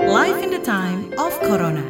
Life 0.00 0.40
in 0.40 0.48
the 0.48 0.62
time 0.64 1.12
of 1.20 1.36
Corona. 1.44 1.84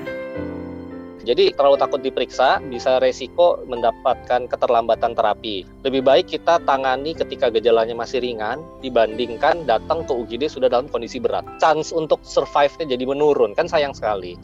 Jadi 1.23 1.55
terlalu 1.55 1.79
takut 1.79 2.03
diperiksa 2.03 2.59
bisa 2.67 2.99
resiko 2.99 3.63
mendapatkan 3.71 4.51
keterlambatan 4.51 5.15
terapi. 5.15 5.63
Lebih 5.87 6.03
baik 6.03 6.27
kita 6.27 6.59
tangani 6.67 7.15
ketika 7.15 7.55
gejalanya 7.55 7.95
masih 7.95 8.19
ringan 8.19 8.67
dibandingkan 8.83 9.63
datang 9.63 10.03
ke 10.03 10.11
UGD 10.11 10.51
sudah 10.51 10.67
dalam 10.67 10.91
kondisi 10.91 11.23
berat. 11.23 11.47
Chance 11.63 11.95
untuk 11.95 12.19
survive-nya 12.27 12.99
jadi 12.99 13.05
menurun, 13.07 13.55
kan 13.55 13.71
sayang 13.71 13.95
sekali. 13.95 14.35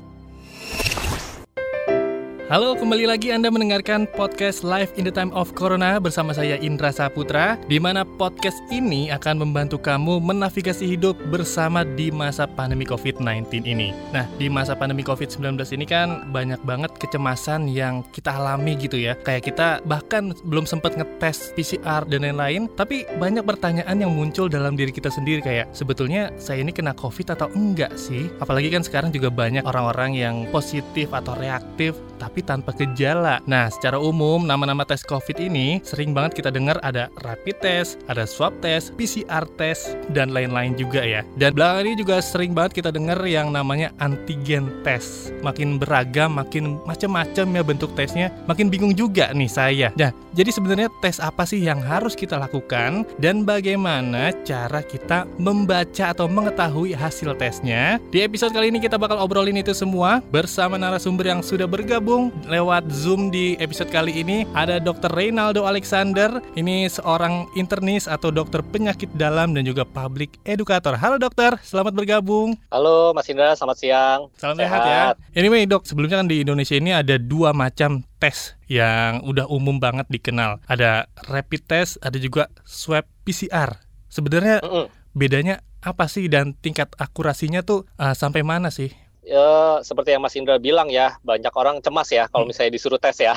Halo, 2.47 2.79
kembali 2.79 3.11
lagi 3.11 3.35
Anda 3.35 3.51
mendengarkan 3.51 4.07
podcast 4.15 4.63
Live 4.63 4.95
in 4.95 5.03
the 5.03 5.11
Time 5.11 5.35
of 5.35 5.51
Corona 5.59 5.99
bersama 5.99 6.31
saya 6.31 6.55
Indra 6.63 6.95
Saputra, 6.95 7.59
di 7.67 7.83
mana 7.83 8.07
podcast 8.07 8.63
ini 8.71 9.11
akan 9.11 9.43
membantu 9.43 9.83
kamu 9.83 10.23
menavigasi 10.23 10.87
hidup 10.95 11.19
bersama 11.27 11.83
di 11.83 12.15
masa 12.15 12.47
pandemi 12.47 12.87
COVID-19 12.87 13.67
ini. 13.67 13.91
Nah, 14.15 14.31
di 14.39 14.47
masa 14.47 14.79
pandemi 14.79 15.03
COVID-19 15.03 15.59
ini 15.75 15.91
kan 15.91 16.31
banyak 16.31 16.63
banget 16.63 16.95
kecemasan 17.03 17.67
yang 17.67 18.07
kita 18.15 18.39
alami 18.39 18.79
gitu 18.79 18.95
ya. 18.95 19.19
Kayak 19.27 19.51
kita 19.51 19.69
bahkan 19.83 20.31
belum 20.47 20.71
sempat 20.71 20.95
ngetes 20.95 21.51
PCR 21.59 22.07
dan 22.07 22.31
lain-lain, 22.31 22.71
tapi 22.79 23.11
banyak 23.19 23.43
pertanyaan 23.43 23.99
yang 23.99 24.15
muncul 24.15 24.47
dalam 24.47 24.79
diri 24.79 24.95
kita 24.95 25.11
sendiri 25.11 25.43
kayak 25.43 25.75
sebetulnya 25.75 26.31
saya 26.39 26.63
ini 26.63 26.71
kena 26.71 26.95
COVID 26.95 27.27
atau 27.35 27.51
enggak 27.59 27.99
sih? 27.99 28.31
Apalagi 28.39 28.71
kan 28.71 28.87
sekarang 28.87 29.11
juga 29.11 29.35
banyak 29.35 29.67
orang-orang 29.67 30.15
yang 30.15 30.47
positif 30.55 31.11
atau 31.11 31.35
reaktif 31.35 31.99
tapi 32.17 32.36
tanpa 32.43 32.73
gejala. 32.77 33.41
Nah, 33.45 33.69
secara 33.69 34.01
umum 34.01 34.45
nama-nama 34.45 34.83
tes 34.83 35.05
COVID 35.05 35.39
ini 35.41 35.79
sering 35.85 36.17
banget 36.17 36.43
kita 36.43 36.51
dengar 36.51 36.81
ada 36.81 37.13
rapid 37.23 37.57
test, 37.61 38.01
ada 38.09 38.25
swab 38.25 38.57
test, 38.65 38.97
PCR 38.97 39.45
test, 39.61 39.97
dan 40.13 40.33
lain-lain 40.33 40.75
juga 40.75 41.05
ya. 41.05 41.23
Dan 41.37 41.53
belakangan 41.53 41.85
ini 41.87 41.97
juga 41.97 42.17
sering 42.21 42.53
banget 42.57 42.83
kita 42.83 42.91
dengar 42.91 43.21
yang 43.25 43.53
namanya 43.53 43.93
antigen 44.03 44.69
test. 44.83 45.33
Makin 45.45 45.77
beragam, 45.81 46.37
makin 46.37 46.81
macam-macam 46.85 47.47
ya 47.47 47.63
bentuk 47.63 47.93
tesnya. 47.95 48.33
Makin 48.51 48.69
bingung 48.73 48.95
juga 48.97 49.31
nih 49.33 49.51
saya. 49.51 49.89
Nah, 49.95 50.11
jadi 50.37 50.51
sebenarnya 50.53 50.89
tes 51.01 51.17
apa 51.23 51.49
sih 51.49 51.65
yang 51.65 51.81
harus 51.81 52.13
kita 52.13 52.37
lakukan 52.37 53.09
dan 53.17 53.47
bagaimana 53.47 54.33
cara 54.45 54.85
kita 54.85 55.25
membaca 55.41 56.13
atau 56.13 56.29
mengetahui 56.29 56.93
hasil 56.93 57.33
tesnya? 57.41 57.97
Di 58.13 58.25
episode 58.25 58.53
kali 58.53 58.69
ini 58.69 58.83
kita 58.83 59.01
bakal 59.01 59.21
obrolin 59.21 59.59
itu 59.61 59.73
semua 59.73 60.21
bersama 60.33 60.77
narasumber 60.77 61.33
yang 61.33 61.41
sudah 61.41 61.65
bergabung 61.65 62.26
lewat 62.47 62.89
Zoom 62.93 63.29
di 63.29 63.59
episode 63.59 63.91
kali 63.91 64.23
ini 64.23 64.47
ada 64.55 64.79
Dr. 64.79 65.11
Reynaldo 65.13 65.67
Alexander. 65.67 66.43
Ini 66.55 66.87
seorang 66.87 67.49
internis 67.59 68.07
atau 68.07 68.31
dokter 68.31 68.63
penyakit 68.63 69.11
dalam 69.15 69.57
dan 69.57 69.67
juga 69.67 69.83
public 69.83 70.39
educator. 70.47 70.95
Halo 70.95 71.19
dokter, 71.19 71.59
selamat 71.61 71.93
bergabung. 71.97 72.55
Halo 72.71 73.15
Mas 73.17 73.27
Indra, 73.27 73.57
selamat 73.57 73.77
siang. 73.79 74.21
Salam 74.39 74.57
sehat, 74.59 74.81
sehat 74.83 75.15
ya. 75.19 75.39
Anyway 75.39 75.67
dok, 75.67 75.87
sebelumnya 75.87 76.23
kan 76.23 76.29
di 76.29 76.43
Indonesia 76.43 76.77
ini 76.77 76.95
ada 76.95 77.19
dua 77.19 77.51
macam 77.51 78.05
tes 78.17 78.57
yang 78.67 79.23
udah 79.23 79.47
umum 79.47 79.79
banget 79.79 80.07
dikenal. 80.09 80.59
Ada 80.67 81.11
rapid 81.31 81.63
test, 81.65 81.99
ada 82.03 82.17
juga 82.17 82.51
swab 82.67 83.07
PCR. 83.23 83.79
Sebenarnya 84.11 84.63
mm 84.63 84.71
-mm. 84.71 84.87
bedanya 85.15 85.61
apa 85.87 86.11
sih 86.11 86.27
dan 86.27 86.59
tingkat 86.59 86.91
akurasinya 86.99 87.63
tuh 87.63 87.87
uh, 88.03 88.15
sampai 88.17 88.43
mana 88.43 88.75
sih? 88.75 88.91
Ya, 89.27 89.83
seperti 89.83 90.15
yang 90.15 90.23
Mas 90.23 90.39
Indra 90.39 90.63
bilang 90.63 90.87
ya, 90.87 91.19
banyak 91.27 91.51
orang 91.51 91.83
cemas 91.83 92.07
ya 92.15 92.31
kalau 92.31 92.47
hmm. 92.47 92.55
misalnya 92.55 92.73
disuruh 92.79 93.01
tes 93.03 93.19
ya. 93.19 93.35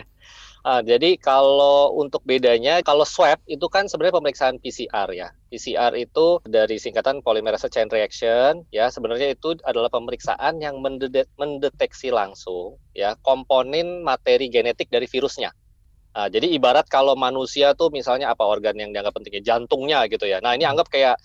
uh, 0.66 0.80
jadi 0.80 1.20
kalau 1.20 1.92
untuk 2.00 2.24
bedanya, 2.24 2.80
kalau 2.80 3.04
swab 3.04 3.36
itu 3.44 3.68
kan 3.68 3.92
sebenarnya 3.92 4.16
pemeriksaan 4.16 4.56
PCR 4.56 5.08
ya. 5.12 5.28
PCR 5.52 5.92
itu 6.00 6.40
dari 6.48 6.80
singkatan 6.80 7.20
polymerase 7.20 7.68
chain 7.68 7.92
reaction 7.92 8.64
ya. 8.72 8.88
Sebenarnya 8.88 9.36
itu 9.36 9.60
adalah 9.68 9.92
pemeriksaan 9.92 10.64
yang 10.64 10.80
mendeteksi 11.36 12.08
langsung 12.08 12.80
ya 12.96 13.12
komponen 13.20 14.00
materi 14.00 14.48
genetik 14.48 14.88
dari 14.88 15.04
virusnya. 15.04 15.52
Nah, 16.12 16.28
jadi 16.28 16.44
ibarat 16.52 16.92
kalau 16.92 17.16
manusia 17.16 17.72
tuh 17.72 17.88
misalnya 17.88 18.28
apa 18.28 18.44
organ 18.44 18.76
yang 18.76 18.92
dianggap 18.92 19.16
pentingnya 19.16 19.40
jantungnya 19.44 20.04
gitu 20.12 20.28
ya. 20.28 20.44
Nah 20.44 20.52
ini 20.52 20.68
hmm. 20.68 20.72
anggap 20.76 20.92
kayak 20.92 21.16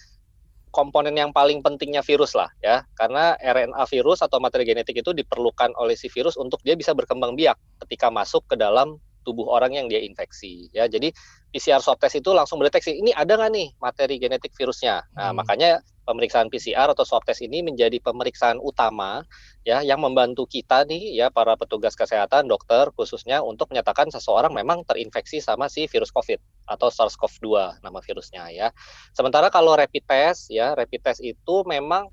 komponen 0.78 1.18
yang 1.18 1.34
paling 1.34 1.66
pentingnya 1.66 2.06
virus 2.06 2.38
lah 2.38 2.54
ya. 2.62 2.86
Karena 2.94 3.34
RNA 3.42 3.82
virus 3.90 4.22
atau 4.22 4.38
materi 4.38 4.70
genetik 4.70 5.02
itu 5.02 5.10
diperlukan 5.10 5.74
oleh 5.82 5.98
si 5.98 6.06
virus 6.14 6.38
untuk 6.38 6.62
dia 6.62 6.78
bisa 6.78 6.94
berkembang 6.94 7.34
biak 7.34 7.58
ketika 7.82 8.14
masuk 8.14 8.46
ke 8.46 8.54
dalam 8.54 9.02
tubuh 9.26 9.50
orang 9.50 9.74
yang 9.74 9.90
dia 9.90 9.98
infeksi 10.06 10.70
ya. 10.70 10.86
Jadi 10.86 11.10
PCR 11.50 11.82
swab 11.82 11.98
test 11.98 12.22
itu 12.22 12.30
langsung 12.30 12.62
mendeteksi 12.62 12.94
ini 12.94 13.10
ada 13.18 13.34
nggak 13.34 13.50
nih 13.50 13.68
materi 13.82 14.22
genetik 14.22 14.54
virusnya? 14.54 15.02
Nah 15.18 15.34
hmm. 15.34 15.42
makanya 15.42 15.82
pemeriksaan 16.08 16.48
PCR 16.48 16.88
atau 16.88 17.04
swab 17.04 17.28
test 17.28 17.44
ini 17.44 17.60
menjadi 17.60 18.00
pemeriksaan 18.00 18.64
utama 18.64 19.28
ya 19.68 19.84
yang 19.84 20.00
membantu 20.00 20.48
kita 20.48 20.88
nih 20.88 21.20
ya 21.20 21.28
para 21.28 21.60
petugas 21.60 22.00
kesehatan 22.00 22.48
dokter 22.48 22.88
khususnya 22.96 23.44
untuk 23.44 23.68
menyatakan 23.76 24.08
seseorang 24.08 24.56
memang 24.56 24.88
terinfeksi 24.88 25.44
sama 25.44 25.68
si 25.68 25.92
virus 25.92 26.16
COVID 26.16 26.40
atau 26.72 26.88
SARS-CoV-2 26.88 27.84
nama 27.84 28.00
virusnya 28.00 28.48
ya. 28.56 28.72
Sementara 29.12 29.52
kalau 29.52 29.76
rapid 29.76 30.08
test 30.08 30.48
ya 30.48 30.72
rapid 30.72 31.04
test 31.04 31.20
itu 31.20 31.68
memang 31.68 32.08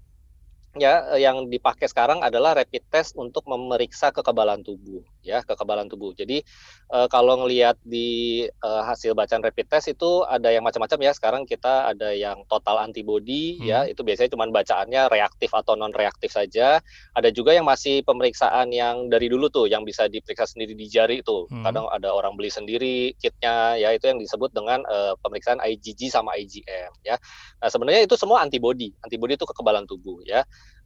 ya 0.75 1.15
yang 1.15 1.47
dipakai 1.47 1.87
sekarang 1.87 2.27
adalah 2.27 2.59
rapid 2.59 2.83
test 2.91 3.15
untuk 3.15 3.47
memeriksa 3.47 4.10
kekebalan 4.10 4.66
tubuh 4.66 5.06
ya 5.25 5.41
kekebalan 5.43 5.89
tubuh. 5.89 6.12
Jadi 6.12 6.45
e, 6.93 6.99
kalau 7.09 7.41
ngelihat 7.41 7.81
di 7.83 8.45
e, 8.47 8.71
hasil 8.85 9.17
bacaan 9.17 9.41
rapid 9.41 9.67
test 9.73 9.91
itu 9.91 10.23
ada 10.29 10.53
yang 10.53 10.62
macam-macam 10.62 11.01
ya. 11.01 11.12
Sekarang 11.17 11.43
kita 11.49 11.91
ada 11.91 12.12
yang 12.12 12.45
total 12.47 12.85
antibody 12.85 13.59
hmm. 13.59 13.65
ya 13.67 13.81
itu 13.89 14.05
biasanya 14.05 14.37
cuma 14.37 14.47
bacaannya 14.53 15.09
reaktif 15.09 15.51
atau 15.51 15.75
non 15.75 15.91
reaktif 15.97 16.31
saja. 16.31 16.79
Ada 17.17 17.33
juga 17.33 17.57
yang 17.57 17.65
masih 17.65 18.05
pemeriksaan 18.05 18.71
yang 18.71 19.09
dari 19.09 19.33
dulu 19.33 19.49
tuh 19.49 19.67
yang 19.67 19.83
bisa 19.83 20.07
diperiksa 20.07 20.45
sendiri 20.45 20.77
di 20.77 20.87
jari 20.87 21.25
itu 21.25 21.49
hmm. 21.49 21.65
kadang 21.65 21.89
ada 21.89 22.13
orang 22.13 22.37
beli 22.37 22.53
sendiri 22.53 23.17
kitnya 23.17 23.81
ya 23.81 23.91
itu 23.97 24.07
yang 24.07 24.21
disebut 24.21 24.53
dengan 24.53 24.84
e, 24.84 25.17
pemeriksaan 25.25 25.59
IgG 25.65 26.13
sama 26.13 26.37
IgM 26.37 26.93
ya. 27.03 27.17
Nah 27.65 27.69
sebenarnya 27.73 28.05
itu 28.05 28.15
semua 28.21 28.45
antibody. 28.45 28.93
Antibody 29.01 29.41
itu 29.41 29.49
kekebalan 29.49 29.89
tubuh 29.89 30.21
ya. 30.29 30.45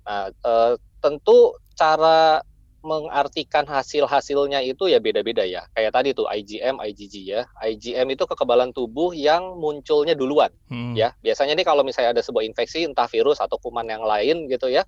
Nah, 0.09 0.31
e, 0.33 0.53
tentu 1.05 1.55
cara 1.77 2.43
mengartikan 2.79 3.67
hasil-hasilnya 3.67 4.63
itu 4.63 4.87
ya 4.87 5.03
beda-beda 5.03 5.43
ya. 5.43 5.67
Kayak 5.75 5.93
tadi 5.99 6.09
tuh 6.15 6.31
IgM, 6.31 6.79
IgG 6.79 7.15
ya. 7.27 7.43
IgM 7.59 8.07
itu 8.15 8.25
kekebalan 8.25 8.71
tubuh 8.71 9.11
yang 9.11 9.59
munculnya 9.59 10.15
duluan 10.15 10.55
hmm. 10.71 10.95
ya. 10.95 11.11
Biasanya 11.19 11.59
nih 11.59 11.67
kalau 11.67 11.83
misalnya 11.83 12.15
ada 12.15 12.23
sebuah 12.23 12.47
infeksi 12.47 12.87
entah 12.87 13.11
virus 13.11 13.43
atau 13.43 13.59
kuman 13.59 13.87
yang 13.91 14.07
lain 14.07 14.47
gitu 14.47 14.71
ya. 14.71 14.87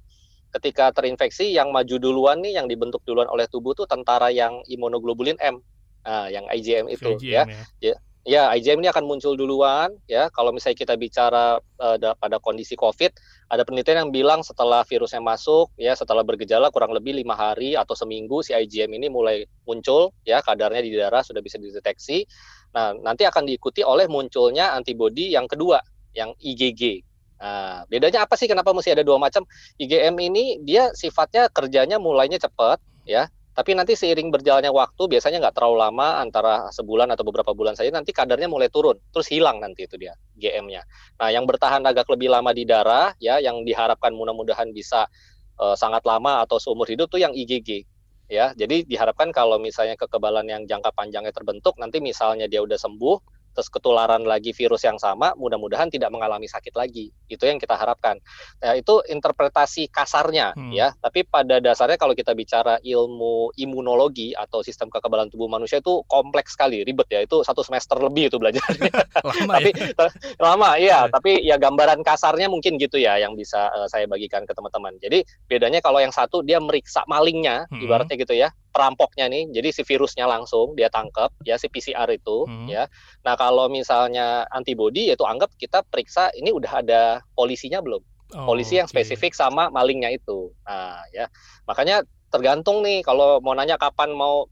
Ketika 0.50 0.90
terinfeksi 0.90 1.50
yang 1.50 1.70
maju 1.70 1.98
duluan 1.98 2.42
nih 2.42 2.58
yang 2.58 2.66
dibentuk 2.66 3.02
duluan 3.06 3.30
oleh 3.30 3.46
tubuh 3.46 3.74
tuh 3.74 3.86
tentara 3.86 4.30
yang 4.30 4.62
imunoglobulin 4.66 5.38
M. 5.38 5.62
Nah, 6.00 6.32
yang 6.32 6.48
IgM 6.48 6.88
itu 6.90 7.18
IgM, 7.18 7.46
ya. 7.50 7.62
ya. 7.82 7.96
Ya, 8.28 8.52
IgM 8.52 8.84
ini 8.84 8.92
akan 8.92 9.08
muncul 9.08 9.32
duluan 9.32 9.96
ya. 10.04 10.28
Kalau 10.28 10.52
misalnya 10.52 10.76
kita 10.76 10.94
bicara 11.00 11.56
uh, 11.80 11.96
pada 12.20 12.36
kondisi 12.36 12.76
COVID, 12.76 13.16
ada 13.48 13.64
penelitian 13.64 14.04
yang 14.04 14.12
bilang 14.12 14.44
setelah 14.44 14.84
virusnya 14.84 15.24
masuk 15.24 15.72
ya, 15.80 15.96
setelah 15.96 16.20
bergejala 16.20 16.68
kurang 16.68 16.92
lebih 16.92 17.16
lima 17.16 17.32
hari 17.32 17.80
atau 17.80 17.96
seminggu 17.96 18.44
si 18.44 18.52
IgM 18.52 18.92
ini 18.92 19.08
mulai 19.08 19.48
muncul 19.64 20.12
ya, 20.28 20.44
kadarnya 20.44 20.84
di 20.84 20.92
darah 21.00 21.24
sudah 21.24 21.40
bisa 21.40 21.56
dideteksi. 21.56 22.28
Nah, 22.76 22.92
nanti 23.00 23.24
akan 23.24 23.48
diikuti 23.48 23.80
oleh 23.80 24.04
munculnya 24.04 24.76
antibodi 24.76 25.32
yang 25.32 25.48
kedua, 25.48 25.80
yang 26.12 26.36
IgG. 26.44 27.00
Nah, 27.40 27.88
bedanya 27.88 28.28
apa 28.28 28.36
sih? 28.36 28.44
Kenapa 28.44 28.76
mesti 28.76 28.92
ada 28.92 29.00
dua 29.00 29.16
macam? 29.16 29.48
IgM 29.80 30.12
ini 30.20 30.60
dia 30.60 30.92
sifatnya 30.92 31.48
kerjanya 31.48 31.96
mulainya 31.96 32.36
cepat 32.36 32.84
ya 33.08 33.32
tapi 33.50 33.74
nanti 33.74 33.98
seiring 33.98 34.30
berjalannya 34.30 34.70
waktu, 34.70 35.10
biasanya 35.10 35.42
nggak 35.42 35.58
terlalu 35.58 35.82
lama, 35.82 36.22
antara 36.22 36.70
sebulan 36.70 37.10
atau 37.10 37.26
beberapa 37.26 37.50
bulan 37.50 37.74
saja, 37.74 37.90
nanti 37.90 38.14
kadarnya 38.14 38.46
mulai 38.46 38.70
turun, 38.70 38.94
terus 39.10 39.26
hilang 39.26 39.58
nanti 39.58 39.90
itu 39.90 39.98
dia 39.98 40.14
GM-nya. 40.38 40.86
Nah, 41.18 41.28
yang 41.34 41.44
bertahan 41.50 41.82
agak 41.82 42.06
lebih 42.08 42.30
lama 42.30 42.54
di 42.54 42.62
darah, 42.62 43.10
ya, 43.18 43.42
yang 43.42 43.66
diharapkan 43.66 44.14
mudah-mudahan 44.14 44.70
bisa 44.70 45.10
uh, 45.58 45.74
sangat 45.74 46.06
lama 46.06 46.46
atau 46.46 46.62
seumur 46.62 46.86
hidup 46.86 47.10
tuh 47.10 47.18
yang 47.18 47.34
IgG. 47.34 47.84
Ya, 48.30 48.54
jadi 48.54 48.86
diharapkan 48.86 49.34
kalau 49.34 49.58
misalnya 49.58 49.98
kekebalan 49.98 50.46
yang 50.46 50.62
jangka 50.62 50.94
panjangnya 50.94 51.34
terbentuk, 51.34 51.74
nanti 51.82 51.98
misalnya 51.98 52.46
dia 52.46 52.62
udah 52.62 52.78
sembuh, 52.78 53.39
terus 53.52 53.68
ketularan 53.68 54.22
lagi 54.24 54.54
virus 54.54 54.86
yang 54.86 54.96
sama, 54.96 55.34
mudah-mudahan 55.34 55.90
tidak 55.90 56.10
mengalami 56.14 56.46
sakit 56.46 56.74
lagi. 56.74 57.10
Itu 57.26 57.46
yang 57.46 57.58
kita 57.58 57.74
harapkan. 57.74 58.18
Nah, 58.62 58.74
itu 58.78 59.02
interpretasi 59.06 59.90
kasarnya 59.90 60.54
hmm. 60.54 60.72
ya. 60.72 60.94
Tapi 60.98 61.26
pada 61.26 61.58
dasarnya 61.58 61.98
kalau 61.98 62.14
kita 62.14 62.34
bicara 62.34 62.78
ilmu 62.82 63.54
imunologi 63.58 64.32
atau 64.34 64.62
sistem 64.62 64.88
kekebalan 64.88 65.28
tubuh 65.28 65.50
manusia 65.50 65.82
itu 65.82 66.02
kompleks 66.06 66.54
sekali, 66.54 66.82
ribet 66.86 67.10
ya. 67.10 67.20
Itu 67.22 67.42
satu 67.42 67.62
semester 67.66 67.98
lebih 67.98 68.30
itu 68.30 68.36
belajarnya. 68.38 68.90
lama 69.30 69.54
tapi 69.58 69.70
ya? 69.74 69.92
lama 70.38 70.70
iya, 70.76 70.88
ya, 70.88 71.00
tapi 71.10 71.32
ya 71.44 71.56
gambaran 71.58 72.00
kasarnya 72.02 72.48
mungkin 72.50 72.78
gitu 72.80 72.98
ya 72.98 73.18
yang 73.20 73.34
bisa 73.36 73.70
uh, 73.74 73.86
saya 73.90 74.06
bagikan 74.06 74.46
ke 74.46 74.52
teman-teman. 74.54 74.96
Jadi 75.02 75.22
bedanya 75.46 75.82
kalau 75.82 75.98
yang 75.98 76.14
satu 76.14 76.42
dia 76.42 76.58
meriksa 76.62 77.02
malingnya, 77.06 77.66
hmm. 77.70 77.82
ibaratnya 77.84 78.16
gitu 78.16 78.34
ya 78.34 78.50
perampoknya 78.70 79.26
nih, 79.26 79.50
jadi 79.50 79.68
si 79.74 79.82
virusnya 79.82 80.30
langsung 80.30 80.78
dia 80.78 80.86
tangkap 80.88 81.34
ya 81.42 81.58
si 81.58 81.66
PCR 81.66 82.06
itu 82.10 82.46
hmm. 82.46 82.70
ya. 82.70 82.86
Nah 83.26 83.34
kalau 83.34 83.66
misalnya 83.66 84.46
antibody 84.54 85.10
yaitu 85.10 85.26
anggap 85.26 85.50
kita 85.58 85.82
periksa 85.86 86.30
ini 86.38 86.54
udah 86.54 86.82
ada 86.82 87.02
polisinya 87.34 87.82
belum? 87.82 88.02
Oh, 88.30 88.46
polisi 88.54 88.78
yang 88.78 88.86
oke. 88.86 88.94
spesifik 88.94 89.34
sama 89.34 89.68
malingnya 89.74 90.14
itu. 90.14 90.54
Nah, 90.62 91.02
ya. 91.10 91.26
Makanya 91.66 92.06
tergantung 92.30 92.86
nih 92.86 93.02
kalau 93.02 93.42
mau 93.42 93.58
nanya 93.58 93.74
kapan 93.74 94.14
mau 94.14 94.46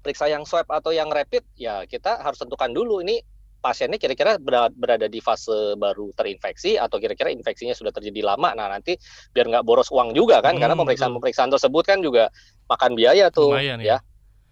periksa 0.00 0.32
yang 0.32 0.48
swab 0.48 0.64
atau 0.72 0.96
yang 0.96 1.12
rapid, 1.12 1.44
ya 1.60 1.84
kita 1.84 2.24
harus 2.24 2.40
tentukan 2.40 2.72
dulu 2.72 3.04
ini 3.04 3.20
pasiennya 3.60 4.00
kira-kira 4.00 4.40
berada, 4.40 5.06
di 5.06 5.20
fase 5.20 5.76
baru 5.76 6.10
terinfeksi 6.16 6.80
atau 6.80 6.96
kira-kira 6.96 7.28
infeksinya 7.30 7.76
sudah 7.76 7.92
terjadi 7.92 8.24
lama. 8.24 8.56
Nah, 8.56 8.72
nanti 8.72 8.96
biar 9.30 9.46
nggak 9.52 9.64
boros 9.68 9.92
uang 9.92 10.16
juga 10.16 10.40
kan, 10.40 10.56
karena 10.56 10.72
Hmm, 10.74 10.82
pemeriksaan-pemeriksaan 10.82 11.52
tersebut 11.52 11.84
kan 11.84 12.00
juga 12.00 12.32
makan 12.66 12.96
biaya 12.96 13.28
tuh, 13.28 13.54
Lumayan 13.54 13.78
ya. 13.84 13.96
ya. 13.96 13.98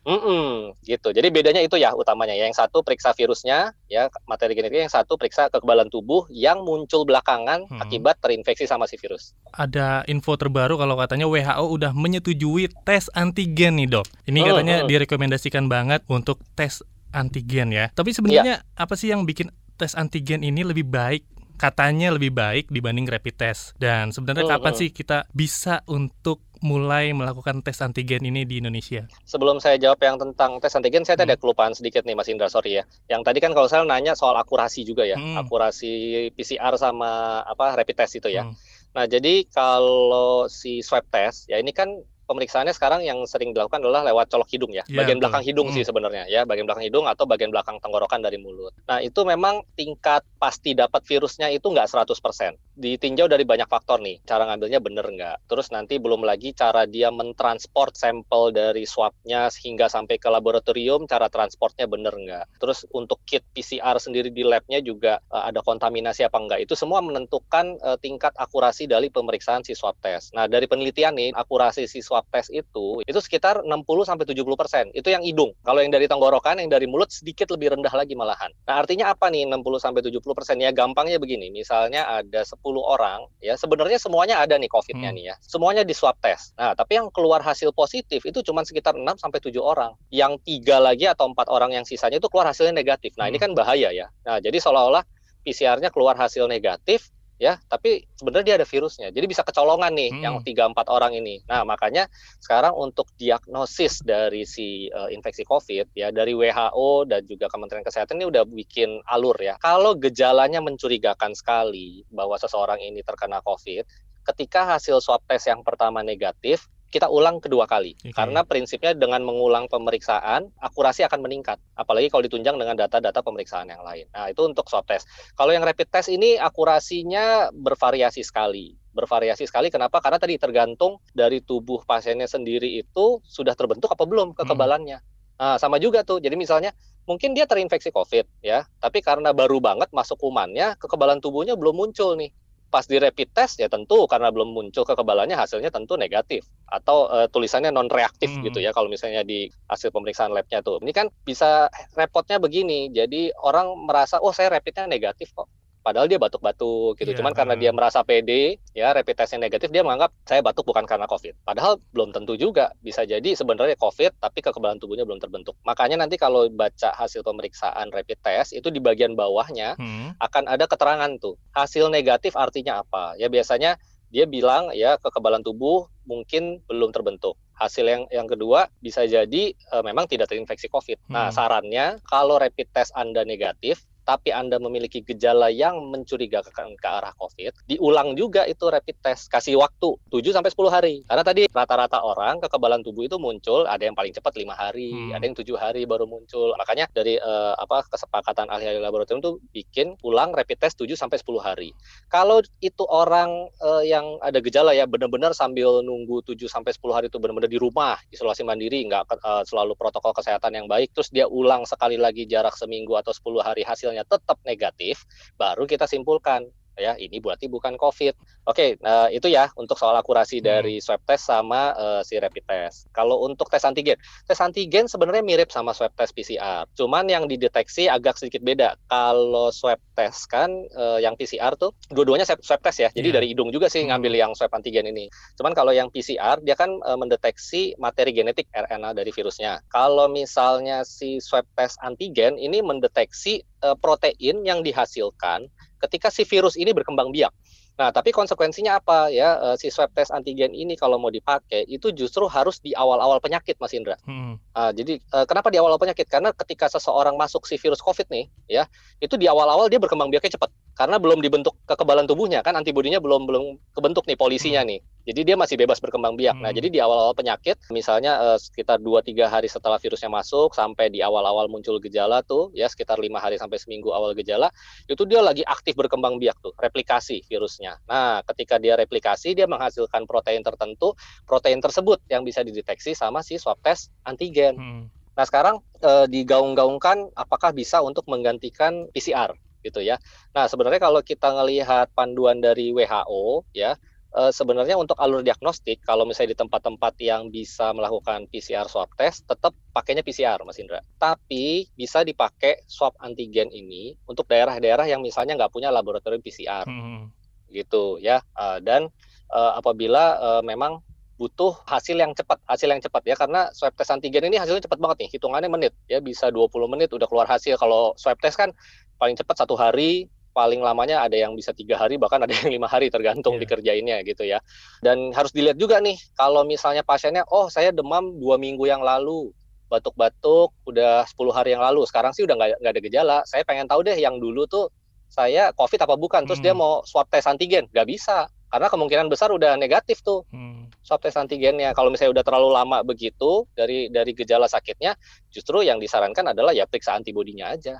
Mm-mm, 0.09 0.73
gitu. 0.89 1.13
Jadi 1.13 1.29
bedanya 1.29 1.61
itu 1.61 1.77
ya 1.77 1.93
utamanya. 1.93 2.33
Yang 2.33 2.57
satu 2.57 2.81
periksa 2.81 3.13
virusnya, 3.13 3.77
ya 3.93 4.09
materi 4.25 4.57
genetiknya. 4.57 4.89
Yang 4.89 5.05
satu 5.05 5.21
periksa 5.21 5.53
kekebalan 5.53 5.93
tubuh 5.93 6.25
yang 6.33 6.65
muncul 6.65 7.05
belakangan 7.05 7.69
Hmm. 7.69 7.83
akibat 7.85 8.17
terinfeksi 8.17 8.65
sama 8.65 8.89
si 8.89 8.97
virus. 8.97 9.37
Ada 9.53 10.09
info 10.09 10.33
terbaru 10.41 10.81
kalau 10.81 10.97
katanya 10.97 11.29
WHO 11.29 11.65
udah 11.77 11.93
menyetujui 11.93 12.73
tes 12.89 13.13
antigen 13.13 13.77
nih 13.77 14.01
dok. 14.01 14.09
Ini 14.25 14.39
Hmm, 14.41 14.49
katanya 14.49 14.77
hmm. 14.81 14.89
direkomendasikan 14.89 15.69
banget 15.69 16.01
untuk 16.09 16.41
tes 16.57 16.81
antigen 17.13 17.73
ya. 17.73 17.91
Tapi 17.93 18.11
sebenarnya 18.13 18.65
apa 18.75 18.95
sih 18.95 19.11
yang 19.11 19.25
bikin 19.25 19.49
tes 19.77 19.95
antigen 19.95 20.43
ini 20.43 20.63
lebih 20.63 20.85
baik? 20.85 21.25
Katanya 21.59 22.15
lebih 22.15 22.31
baik 22.31 22.71
dibanding 22.71 23.11
rapid 23.11 23.35
test. 23.35 23.75
Dan 23.75 24.15
sebenarnya 24.15 24.47
Hmm, 24.47 24.55
kapan 24.63 24.73
hmm. 24.75 24.81
sih 24.81 24.89
kita 24.95 25.27
bisa 25.35 25.83
untuk 25.91 26.47
mulai 26.63 27.11
melakukan 27.11 27.67
tes 27.67 27.83
antigen 27.83 28.23
ini 28.23 28.47
di 28.47 28.63
Indonesia? 28.63 29.11
Sebelum 29.27 29.59
saya 29.59 29.75
jawab 29.75 29.99
yang 29.99 30.23
tentang 30.23 30.63
tes 30.63 30.71
antigen, 30.79 31.03
saya 31.03 31.19
tadi 31.19 31.35
Hmm. 31.35 31.35
ada 31.35 31.43
kelupaan 31.43 31.75
sedikit 31.75 32.07
nih 32.07 32.15
Mas 32.15 32.31
Indra, 32.31 32.47
sorry 32.47 32.79
ya. 32.79 32.87
Yang 33.11 33.23
tadi 33.27 33.39
kan 33.43 33.51
kalau 33.59 33.67
saya 33.67 33.83
nanya 33.83 34.15
soal 34.15 34.39
akurasi 34.39 34.87
juga 34.87 35.03
ya, 35.03 35.19
Hmm. 35.19 35.35
akurasi 35.35 35.91
PCR 36.39 36.79
sama 36.79 37.43
apa 37.43 37.75
rapid 37.75 38.07
test 38.07 38.23
itu 38.23 38.31
ya. 38.31 38.47
Hmm. 38.47 38.55
Nah, 38.95 39.11
jadi 39.11 39.43
kalau 39.51 40.47
si 40.47 40.79
swab 40.83 41.11
test, 41.11 41.51
ya 41.51 41.59
ini 41.59 41.75
kan 41.75 41.91
pemeriksaannya 42.29 42.77
sekarang 42.77 43.01
yang 43.03 43.25
sering 43.25 43.57
dilakukan 43.57 43.81
adalah 43.81 44.05
lewat 44.05 44.29
colok 44.29 44.49
hidung 44.53 44.71
ya. 44.77 44.85
Iya, 44.87 44.97
bagian 45.01 45.17
betul. 45.19 45.23
belakang 45.25 45.45
hidung 45.49 45.69
sih 45.73 45.83
Hmm. 45.83 45.89
sebenarnya 45.89 46.25
ya, 46.29 46.45
bagian 46.45 46.69
belakang 46.69 46.85
hidung 46.87 47.09
atau 47.09 47.25
bagian 47.25 47.51
belakang 47.51 47.81
tenggorokan 47.81 48.21
dari 48.21 48.37
mulut. 48.37 48.77
Nah, 48.87 49.01
itu 49.01 49.21
memang 49.25 49.65
tingkat 49.75 50.23
pasti 50.37 50.77
dapat 50.77 51.01
virusnya 51.09 51.49
itu 51.49 51.67
nggak 51.67 51.89
100%. 51.89 52.55
Ditinjau 52.79 53.27
dari 53.27 53.43
banyak 53.43 53.67
faktor 53.67 53.99
nih, 53.99 54.23
cara 54.23 54.47
ngambilnya 54.47 54.79
bener 54.79 55.03
nggak. 55.03 55.51
Terus 55.51 55.75
nanti 55.75 55.99
belum 55.99 56.23
lagi 56.23 56.55
cara 56.55 56.87
dia 56.87 57.11
mentransport 57.11 57.99
sampel 57.99 58.55
dari 58.55 58.87
swabnya 58.87 59.51
hingga 59.51 59.91
sampai 59.91 60.23
ke 60.23 60.31
laboratorium, 60.31 61.11
cara 61.11 61.27
transportnya 61.27 61.91
bener 61.91 62.15
nggak. 62.15 62.63
Terus 62.63 62.87
untuk 62.95 63.19
kit 63.27 63.43
PCR 63.51 63.99
sendiri 63.99 64.31
di 64.31 64.47
labnya 64.47 64.79
juga 64.79 65.19
eh, 65.19 65.43
ada 65.51 65.59
kontaminasi 65.59 66.23
apa 66.23 66.39
enggak. 66.39 66.63
Itu 66.63 66.79
semua 66.79 67.03
menentukan 67.03 67.83
eh, 67.83 67.99
tingkat 67.99 68.31
akurasi 68.39 68.87
dari 68.87 69.11
pemeriksaan 69.11 69.67
si 69.67 69.75
swab 69.75 69.99
test. 69.99 70.31
Nah, 70.39 70.47
dari 70.47 70.71
penelitian 70.71 71.19
nih, 71.19 71.35
akurasi 71.35 71.91
si 71.91 71.99
swab 71.99 72.31
test 72.31 72.55
itu 72.55 73.03
itu 73.03 73.19
sekitar 73.19 73.67
60 73.67 74.07
sampai 74.07 74.23
70%. 74.23 74.95
Itu 74.95 75.11
yang 75.11 75.27
hidung. 75.27 75.51
Kalau 75.67 75.83
yang 75.83 75.91
dari 75.91 76.07
tenggorokan, 76.07 76.63
yang 76.63 76.71
dari 76.71 76.87
mulut 76.87 77.11
sedikit 77.11 77.51
lebih 77.51 77.75
rendah 77.75 77.91
lagi 77.91 78.15
malahan. 78.15 78.55
Nah, 78.71 78.79
artinya 78.79 79.11
apa 79.11 79.27
nih 79.35 79.51
60 79.51 79.83
sampai 79.83 80.01
70%? 80.07 80.63
Ya 80.63 80.71
gampangnya 80.71 81.19
begini. 81.19 81.51
Misalnya 81.51 82.07
ada 82.07 82.47
10 82.47 82.68
orang, 82.76 83.25
ya 83.41 83.56
sebenarnya 83.56 83.97
semuanya 83.97 84.37
ada 84.44 84.61
nih 84.61 84.69
COVID-nya 84.69 85.09
Hmm. 85.09 85.17
nih 85.17 85.25
ya. 85.32 85.35
Semuanya 85.41 85.87
di 85.87 85.97
swab 85.97 86.20
test. 86.20 86.53
Nah, 86.61 86.76
tapi 86.76 87.00
yang 87.00 87.09
keluar 87.09 87.41
hasil 87.41 87.73
positif 87.73 88.20
itu 88.29 88.44
cuma 88.44 88.61
sekitar 88.69 88.93
6 88.93 89.17
sampai 89.17 89.41
7 89.41 89.62
orang. 89.65 89.97
Yang 90.12 90.44
tiga 90.44 90.76
lagi 90.76 91.09
atau 91.09 91.32
empat 91.32 91.49
orang 91.49 91.73
yang 91.73 91.85
sisanya 91.88 92.20
itu 92.20 92.29
keluar 92.29 92.53
hasilnya 92.53 92.76
negatif. 92.76 93.17
Nah, 93.17 93.32
ini 93.32 93.41
Hmm. 93.41 93.49
kan 93.49 93.65
bahaya 93.65 93.88
ya. 93.94 94.12
Nah, 94.29 94.43
jadi 94.43 94.61
seolah-olah 94.61 95.06
PCR-nya 95.47 95.88
keluar 95.88 96.19
hasil 96.19 96.44
negatif, 96.44 97.09
ya, 97.38 97.56
tapi 97.70 98.05
sebenarnya 98.19 98.44
dia 98.44 98.56
ada 98.61 98.69
virusnya. 98.69 99.08
Jadi 99.14 99.26
bisa 99.31 99.46
kecolongan 99.46 99.94
nih 99.94 100.11
Hmm. 100.12 100.23
yang 100.23 100.35
tiga 100.43 100.67
empat 100.67 100.90
orang 100.90 101.14
ini. 101.14 101.40
Nah, 101.46 101.62
makanya 101.62 102.11
sekarang 102.43 102.75
untuk 102.75 103.06
diagnosis 103.17 104.02
dari 104.02 104.43
si 104.43 104.90
eh, 104.90 105.08
infeksi 105.14 105.46
COVID 105.46 105.94
ya 105.94 106.11
dari 106.11 106.35
WHO 106.35 107.06
dan 107.06 107.25
juga 107.25 107.46
Kementerian 107.46 107.87
Kesehatan 107.87 108.19
ini 108.19 108.26
udah 108.29 108.44
bikin 108.44 109.00
alur 109.06 109.38
ya. 109.38 109.55
Kalau 109.62 109.94
gejalanya 109.94 110.58
mencurigakan 110.58 111.32
sekali 111.32 112.02
bahwa 112.11 112.35
seseorang 112.37 112.82
ini 112.82 113.00
terkena 113.06 113.38
COVID, 113.46 113.87
ketika 114.29 114.76
hasil 114.76 115.00
swab 115.00 115.23
test 115.25 115.49
yang 115.49 115.64
pertama 115.64 116.05
negatif, 116.05 116.69
kita 116.88 117.06
ulang 117.12 117.38
kedua 117.38 117.69
kali. 117.69 117.93
Oke. 118.00 118.17
Karena 118.17 118.40
prinsipnya 118.44 118.96
dengan 118.96 119.20
mengulang 119.25 119.69
pemeriksaan, 119.69 120.49
akurasi 120.61 121.05
akan 121.05 121.20
meningkat. 121.20 121.61
Apalagi 121.76 122.08
kalau 122.08 122.25
ditunjang 122.25 122.56
dengan 122.56 122.76
data-data 122.76 123.20
pemeriksaan 123.20 123.69
yang 123.69 123.85
lain. 123.85 124.08
Nah, 124.12 124.32
itu 124.32 124.40
untuk 124.49 124.67
swab 124.73 124.88
test. 124.88 125.05
Kalau 125.37 125.52
yang 125.52 125.64
rapid 125.64 125.88
test 125.93 126.08
ini 126.08 126.40
akurasinya 126.40 127.52
bervariasi 127.52 128.25
sekali. 128.25 128.73
Bervariasi 128.96 129.44
sekali 129.44 129.69
kenapa? 129.69 130.00
Karena 130.00 130.17
tadi 130.17 130.40
tergantung 130.40 130.99
dari 131.12 131.44
tubuh 131.44 131.85
pasiennya 131.85 132.26
sendiri 132.26 132.81
itu 132.81 133.20
sudah 133.23 133.52
terbentuk 133.52 133.93
apa 133.93 134.08
belum 134.08 134.32
kekebalannya. 134.32 134.99
Nah, 135.38 135.56
sama 135.61 135.79
juga 135.79 136.02
tuh. 136.02 136.19
Jadi 136.19 136.35
misalnya 136.35 136.75
mungkin 137.06 137.32
dia 137.32 137.46
terinfeksi 137.46 137.94
COVID 137.94 138.43
ya, 138.43 138.67
tapi 138.82 139.00
karena 139.00 139.31
baru 139.31 139.62
banget 139.62 139.88
masuk 139.94 140.19
kumannya, 140.19 140.75
kekebalan 140.82 141.23
tubuhnya 141.23 141.55
belum 141.55 141.79
muncul 141.79 142.19
nih. 142.19 142.35
Pas 142.69 142.85
di 142.85 143.00
rapid 143.00 143.32
test 143.32 143.59
ya 143.59 143.69
tentu 143.73 144.05
karena 144.05 144.29
belum 144.29 144.53
muncul 144.53 144.85
kekebalannya 144.85 145.35
hasilnya 145.35 145.73
tentu 145.73 145.97
negatif 145.97 146.44
atau 146.69 147.09
eh, 147.09 147.26
tulisannya 147.32 147.73
non 147.73 147.88
reaktif 147.88 148.29
Hmm. 148.29 148.44
gitu 148.44 148.61
ya 148.61 148.76
kalau 148.76 148.93
misalnya 148.93 149.25
di 149.25 149.49
hasil 149.73 149.88
pemeriksaan 149.88 150.37
labnya 150.37 150.61
tuh. 150.61 150.79
Ini 150.85 150.93
kan 150.93 151.09
bisa 151.25 151.73
repotnya 151.97 152.37
begini. 152.37 152.93
Jadi 152.93 153.32
orang 153.41 153.73
merasa 153.88 154.20
oh 154.20 154.37
saya 154.37 154.53
rapidnya 154.53 154.85
negatif 154.85 155.32
kok. 155.32 155.49
Padahal 155.88 156.05
dia 156.05 156.20
batuk-batuk 156.20 157.00
gitu. 157.00 157.17
Iya, 157.17 157.25
Cuman 157.25 157.32
karena 157.32 157.56
dia 157.56 157.73
merasa 157.73 158.05
pede, 158.05 158.61
ya 158.76 158.93
rapid 158.93 159.25
testnya 159.25 159.49
negatif, 159.49 159.73
dia 159.73 159.81
menganggap 159.81 160.12
saya 160.29 160.44
batuk 160.44 160.69
bukan 160.69 160.85
karena 160.85 161.08
COVID. 161.08 161.49
Padahal 161.49 161.81
belum 161.96 162.12
tentu 162.12 162.37
juga. 162.37 162.76
Bisa 162.85 163.08
jadi 163.08 163.32
sebenarnya 163.32 163.73
COVID, 163.81 164.20
tapi 164.20 164.44
kekebalan 164.44 164.76
tubuhnya 164.76 165.08
belum 165.08 165.17
terbentuk. 165.17 165.56
Makanya 165.64 165.96
nanti 166.05 166.20
kalau 166.20 166.44
baca 166.52 166.93
hasil 166.93 167.25
pemeriksaan 167.25 167.88
rapid 167.88 168.20
test, 168.20 168.52
itu 168.52 168.69
di 168.69 168.85
bagian 168.85 169.17
bawahnya 169.17 169.81
Hmm. 169.81 170.12
akan 170.20 170.44
ada 170.44 170.69
keterangan 170.69 171.08
tuh. 171.17 171.40
Hasil 171.56 171.88
negatif 171.88 172.37
artinya 172.37 172.85
apa? 172.85 173.17
Ya 173.17 173.32
biasanya 173.32 173.81
dia 174.12 174.29
bilang 174.29 174.69
ya 174.76 175.00
kekebalan 175.00 175.40
tubuh 175.40 175.88
mungkin 176.05 176.61
belum 176.69 176.93
terbentuk. 176.93 177.40
Hasil 177.56 177.88
yang 177.88 178.05
yang 178.12 178.29
kedua 178.29 178.69
bisa 178.85 179.08
jadi 179.08 179.56
eh, 179.56 179.82
memang 179.85 180.05
tidak 180.05 180.29
terinfeksi 180.29 180.69
COVID. 180.69 181.08
Nah, 181.08 181.32
Hmm. 181.32 181.35
sarannya 181.35 181.87
kalau 182.05 182.37
rapid 182.37 182.69
test 182.76 182.93
Anda 182.93 183.25
negatif 183.25 183.88
tapi 184.09 184.33
Anda 184.33 184.57
memiliki 184.57 185.05
gejala 185.05 185.53
yang 185.53 185.93
mencurigakan 185.93 186.81
ke 186.81 186.89
arah 186.89 187.13
COVID, 187.21 187.69
diulang 187.69 188.17
juga 188.17 188.49
itu 188.49 188.65
rapid 188.65 189.05
test, 189.05 189.29
kasih 189.29 189.61
waktu 189.61 190.01
7 190.09 190.33
sampai 190.33 190.49
10 190.49 190.73
hari. 190.73 190.95
Karena 191.05 191.21
tadi 191.21 191.45
rata-rata 191.53 192.00
orang 192.00 192.41
kekebalan 192.41 192.81
tubuh 192.81 193.05
itu 193.05 193.21
muncul 193.21 193.69
ada 193.69 193.85
yang 193.85 193.93
paling 193.93 194.17
cepat 194.17 194.33
lima 194.41 194.57
hari, 194.57 194.88
Hmm. 194.88 195.12
ada 195.12 195.29
yang 195.29 195.37
tujuh 195.37 195.61
hari 195.61 195.85
baru 195.85 196.09
muncul. 196.09 196.57
Makanya 196.57 196.88
dari 196.97 197.21
eh, 197.21 197.55
apa 197.61 197.85
kesepakatan 197.85 198.49
ahli-ahli 198.49 198.81
laboratorium 198.81 199.21
itu 199.21 199.33
bikin 199.53 200.00
ulang 200.00 200.33
rapid 200.33 200.57
test 200.57 200.81
7 200.81 200.97
sampai 200.97 201.21
10 201.21 201.45
hari. 201.45 201.77
Kalau 202.09 202.41
itu 202.65 202.88
orang 202.88 203.53
eh, 203.61 203.93
yang 203.93 204.17
ada 204.25 204.41
gejala 204.41 204.73
ya 204.73 204.88
benar-benar 204.88 205.37
sambil 205.37 205.85
nunggu 205.85 206.25
7 206.25 206.49
sampai 206.49 206.73
10 206.73 206.97
hari 206.97 207.07
itu 207.12 207.21
benar-benar 207.21 207.53
di 207.53 207.61
rumah, 207.61 208.00
isolasi 208.09 208.41
mandiri, 208.41 208.88
nggak 208.88 209.05
eh, 209.21 209.45
selalu 209.45 209.77
protokol 209.77 210.17
kesehatan 210.17 210.57
yang 210.57 210.65
baik, 210.65 210.97
terus 210.97 211.12
dia 211.12 211.29
ulang 211.29 211.69
sekali 211.69 212.00
lagi 212.00 212.25
jarak 212.25 212.57
seminggu 212.57 212.97
atau 212.97 213.12
10 213.12 213.45
hari 213.45 213.61
hasilnya 213.69 213.98
tetap 214.05 214.38
negatif, 214.45 215.07
baru 215.38 215.64
kita 215.64 215.88
simpulkan 215.88 216.47
ya 216.78 216.94
ini 216.97 217.18
berarti 217.18 217.50
bukan 217.50 217.75
COVID. 217.75 218.14
Oke, 218.49 218.78
nah 218.80 219.11
itu 219.11 219.28
ya 219.28 219.50
untuk 219.58 219.76
soal 219.76 219.99
akurasi 219.99 220.40
Hmm. 220.40 220.47
dari 220.47 220.78
swab 220.80 221.02
test 221.04 221.28
sama 221.28 221.75
eh, 221.76 222.00
si 222.06 222.16
rapid 222.16 222.44
test. 222.47 222.88
Kalau 222.94 223.20
untuk 223.26 223.50
tes 223.50 223.61
antigen, 223.66 223.99
tes 224.25 224.38
antigen 224.40 224.87
sebenarnya 224.88 225.20
mirip 225.20 225.50
sama 225.50 225.75
swab 225.75 225.92
test 225.99 226.14
PCR, 226.14 226.64
cuman 226.73 227.11
yang 227.11 227.26
dideteksi 227.28 227.90
agak 227.90 228.16
sedikit 228.16 228.40
beda. 228.40 228.78
Kalau 228.88 229.50
swab 229.52 229.82
test 229.92 230.30
kan 230.30 230.49
eh, 230.64 230.99
yang 231.02 231.18
PCR 231.18 231.58
tuh 231.58 231.75
dua-duanya 231.90 232.25
swab 232.25 232.62
test 232.62 232.78
ya, 232.80 232.88
jadi 232.94 233.11
Iya. 233.12 233.16
dari 233.20 233.26
hidung 233.35 233.50
juga 233.52 233.66
sih 233.68 233.82
Hmm. 233.85 233.92
ngambil 233.92 234.12
yang 234.16 234.32
swab 234.38 234.54
antigen 234.54 234.87
ini. 234.88 235.11
Cuman 235.37 235.52
kalau 235.52 235.75
yang 235.75 235.90
PCR 235.90 236.38
dia 236.40 236.54
kan 236.54 236.70
eh, 236.73 236.97
mendeteksi 236.97 237.75
materi 237.76 238.14
genetik 238.14 238.49
RNA 238.54 238.94
dari 238.94 239.11
virusnya. 239.12 239.61
Kalau 239.68 240.08
misalnya 240.08 240.87
si 240.87 241.18
swab 241.18 241.44
test 241.52 241.76
antigen 241.82 242.38
ini 242.38 242.62
mendeteksi 242.62 243.42
eh, 243.42 243.76
protein 243.82 244.47
yang 244.47 244.62
dihasilkan 244.62 245.50
ketika 245.78 246.11
si 246.11 246.26
virus 246.26 246.58
ini 246.58 246.75
berkembang 246.75 247.14
biak. 247.14 247.30
Nah, 247.78 247.94
tapi 247.94 248.11
konsekuensinya 248.11 248.82
apa 248.82 249.06
ya? 249.14 249.38
eh, 249.38 249.56
si 249.56 249.70
swab 249.70 249.94
test 249.94 250.11
antigen 250.11 250.50
ini 250.50 250.75
kalau 250.75 250.99
mau 250.99 251.14
dipakai 251.14 251.62
itu 251.70 251.94
justru 251.94 252.26
harus 252.26 252.58
di 252.58 252.75
awal-awal 252.75 253.23
penyakit, 253.23 253.54
Mas 253.62 253.70
Indra. 253.70 253.94
Hmm. 254.02 254.35
Ah, 254.50 254.75
jadi 254.75 254.99
eh, 254.99 255.25
kenapa 255.30 255.47
di 255.54 255.62
awal-awal 255.62 255.78
penyakit? 255.78 256.11
Karena 256.11 256.35
ketika 256.35 256.66
seseorang 256.66 257.14
masuk 257.14 257.47
si 257.47 257.54
virus 257.54 257.78
COVID 257.78 258.11
nih, 258.11 258.26
ya, 258.50 258.66
itu 258.99 259.14
di 259.14 259.30
awal-awal 259.30 259.70
dia 259.70 259.78
berkembang 259.78 260.11
biaknya 260.11 260.35
cepat 260.35 260.50
karena 260.75 260.99
belum 261.02 261.18
dibentuk 261.18 261.58
kekebalan 261.66 262.06
tubuhnya 262.06 262.38
kan 262.38 262.54
antibodinya 262.54 263.02
belum 263.02 263.26
belum 263.26 263.58
kebentuk 263.75 264.06
nih 264.06 264.14
polisinya 264.14 264.62
nih. 264.62 264.78
Jadi 265.09 265.25
dia 265.25 265.41
masih 265.41 265.57
bebas 265.57 265.81
berkembang 265.81 266.21
biak. 266.21 266.37
Nah, 266.37 266.53
Hmm. 266.53 266.59
jadi 266.61 266.69
di 266.69 266.79
awal-awal 266.85 267.17
penyakit, 267.17 267.57
misalnya 267.73 268.21
eh, 268.21 268.38
sekitar 268.38 268.77
2-3 268.77 269.33
hari 269.33 269.49
setelah 269.49 269.81
virusnya 269.81 270.12
masuk, 270.12 270.53
sampai 270.53 270.93
di 270.93 271.00
awal-awal 271.00 271.49
muncul 271.49 271.81
gejala 271.81 272.21
tuh, 272.21 272.53
ya 272.53 272.69
sekitar 272.69 273.00
lima 273.00 273.17
hari 273.17 273.41
sampai 273.41 273.57
seminggu 273.57 273.88
awal 273.88 274.12
gejala, 274.12 274.53
itu 274.85 275.09
dia 275.09 275.25
lagi 275.25 275.41
aktif 275.49 275.73
berkembang 275.81 276.21
biak 276.21 276.37
tuh, 276.45 276.53
replikasi 276.61 277.25
virusnya. 277.25 277.81
Nah, 277.88 278.21
ketika 278.29 278.61
dia 278.61 278.77
replikasi, 278.77 279.33
dia 279.33 279.49
menghasilkan 279.49 280.05
protein 280.05 280.45
tertentu, 280.45 280.93
protein 281.25 281.65
tersebut 281.65 282.05
yang 282.12 282.21
bisa 282.21 282.45
dideteksi 282.45 282.93
sama 282.93 283.25
si 283.25 283.41
swab 283.41 283.57
test 283.65 283.88
antigen. 284.05 284.61
Hmm. 284.61 284.85
Nah 285.17 285.25
sekarang 285.27 285.59
eh, 285.83 286.07
digaung-gaungkan 286.07 287.11
apakah 287.19 287.50
bisa 287.50 287.83
untuk 287.83 288.07
menggantikan 288.07 288.87
PCR 288.95 289.35
gitu 289.67 289.83
ya. 289.83 289.99
Nah 290.31 290.47
sebenarnya 290.47 290.79
kalau 290.79 291.03
kita 291.03 291.35
ngelihat 291.35 291.91
panduan 291.91 292.38
dari 292.38 292.71
WHO 292.71 293.43
ya 293.50 293.75
eh, 294.17 294.33
sebenarnya 294.33 294.79
untuk 294.81 294.97
alur 294.97 295.21
diagnostik 295.21 295.85
kalau 295.85 296.09
misalnya 296.09 296.33
di 296.33 296.38
tempat-tempat 296.41 296.95
yang 297.05 297.29
bisa 297.29 297.73
melakukan 297.77 298.25
PCR 298.33 298.65
swab 298.71 298.88
test 298.97 299.29
tetap 299.29 299.53
pakainya 299.75 300.00
PCR 300.00 300.41
Mas 300.47 300.57
Indra. 300.57 300.81
Tapi 300.97 301.69
bisa 301.77 302.00
dipakai 302.07 302.65
swab 302.65 302.97
antigen 303.03 303.53
ini 303.53 303.93
untuk 304.09 304.25
daerah-daerah 304.31 304.88
yang 304.88 305.05
misalnya 305.05 305.37
nggak 305.37 305.53
punya 305.53 305.69
laboratorium 305.69 306.25
PCR 306.25 306.65
Hmm. 306.65 307.12
gitu 307.53 308.00
ya. 308.00 308.21
Eh, 308.38 308.59
dan 308.65 308.88
eh, 309.33 309.53
apabila 309.57 310.05
eh, 310.17 310.43
memang 310.45 310.81
butuh 311.19 311.50
hasil 311.67 311.99
yang 311.99 312.15
cepat 312.15 312.38
hasil 312.47 312.71
yang 312.71 312.79
cepat 312.79 313.03
ya. 313.05 313.19
Karena 313.19 313.50
swab 313.50 313.75
test 313.75 313.91
antigen 313.91 314.23
ini 314.31 314.38
hasilnya 314.38 314.65
cepat 314.65 314.79
banget 314.79 314.97
nih 315.05 315.11
hitungannya 315.19 315.50
menit 315.50 315.75
ya. 315.91 315.99
Bisa 315.99 316.31
20 316.31 316.71
menit 316.71 316.95
udah 316.95 317.11
keluar 317.11 317.27
hasil. 317.27 317.59
Kalau 317.59 317.93
swab 317.99 318.17
test 318.23 318.38
kan 318.38 318.55
paling 319.03 319.19
cepat 319.19 319.43
satu 319.43 319.59
hari 319.59 320.07
paling 320.38 320.62
lamanya 320.62 321.02
ada 321.02 321.18
yang 321.18 321.35
bisa 321.35 321.50
tiga 321.50 321.75
hari 321.75 321.99
bahkan 321.99 322.23
ada 322.23 322.30
yang 322.30 322.47
lima 322.54 322.71
hari 322.71 322.95
tergantung 322.95 323.35
Iya. 323.35 323.42
dikerjainnya 323.42 323.97
gitu 324.07 324.23
ya. 324.23 324.38
Dan 324.78 325.11
harus 325.11 325.35
dilihat 325.35 325.59
juga 325.59 325.83
nih 325.83 325.99
kalau 326.14 326.47
misalnya 326.47 326.87
pasiennya 326.87 327.26
oh 327.26 327.50
saya 327.50 327.75
demam 327.75 328.14
dua 328.23 328.38
minggu 328.38 328.62
yang 328.62 328.78
lalu 328.78 329.35
batuk-batuk 329.68 330.54
udah 330.64 331.04
10 331.04 331.28
hari 331.35 331.52
yang 331.52 331.61
lalu 331.61 331.85
sekarang 331.85 332.14
sih 332.14 332.23
udah 332.25 332.38
nggak 332.38 332.71
ada 332.73 332.80
gejala. 332.80 333.18
Saya 333.26 333.42
pengen 333.42 333.66
tahu 333.66 333.83
deh 333.85 333.99
yang 333.99 334.16
dulu 334.16 334.47
tuh 334.47 334.71
saya 335.11 335.50
covid 335.52 335.80
apa 335.83 335.99
bukan? 335.99 336.25
Terus 336.25 336.38
dia 336.38 336.54
Hmm. 336.54 336.62
mau 336.62 336.73
swab 336.87 337.11
tes 337.11 337.26
antigen. 337.26 337.66
Nggak 337.75 337.87
bisa 337.90 338.16
karena 338.49 338.73
kemungkinan 338.73 339.12
besar 339.12 339.28
udah 339.28 339.59
negatif 339.59 340.00
tuh. 340.00 340.23
Hmm. 340.30 340.71
swab 340.80 341.04
tes 341.04 341.12
antigennya. 341.12 341.76
Kalau 341.76 341.92
misalnya 341.92 342.16
udah 342.16 342.25
terlalu 342.25 342.49
lama 342.49 342.80
begitu 342.80 343.45
dari 343.52 343.92
dari 343.92 344.16
gejala 344.16 344.49
sakitnya 344.49 344.97
justru 345.28 345.61
yang 345.61 345.76
disarankan 345.76 346.33
adalah 346.33 346.57
ya 346.57 346.64
periksa 346.64 346.97
antibodinya 346.97 347.52
aja 347.52 347.76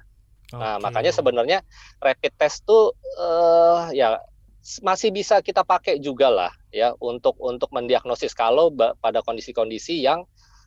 nah 0.53 0.81
Oke. 0.81 0.89
makanya 0.89 1.13
sebenarnya 1.13 1.59
rapid 2.01 2.33
test 2.41 2.65
tuh 2.65 2.97
eh 3.21 4.01
ya 4.01 4.17
masih 4.81 5.13
bisa 5.13 5.41
kita 5.41 5.65
pakai 5.65 5.97
juga 5.97 6.29
lah 6.29 6.53
ya 6.69 6.93
untuk 7.01 7.37
untuk 7.41 7.69
mendiagnosis 7.73 8.33
kalau 8.33 8.69
pada 9.01 9.21
kondisi-kondisi 9.21 10.01
yang 10.01 10.25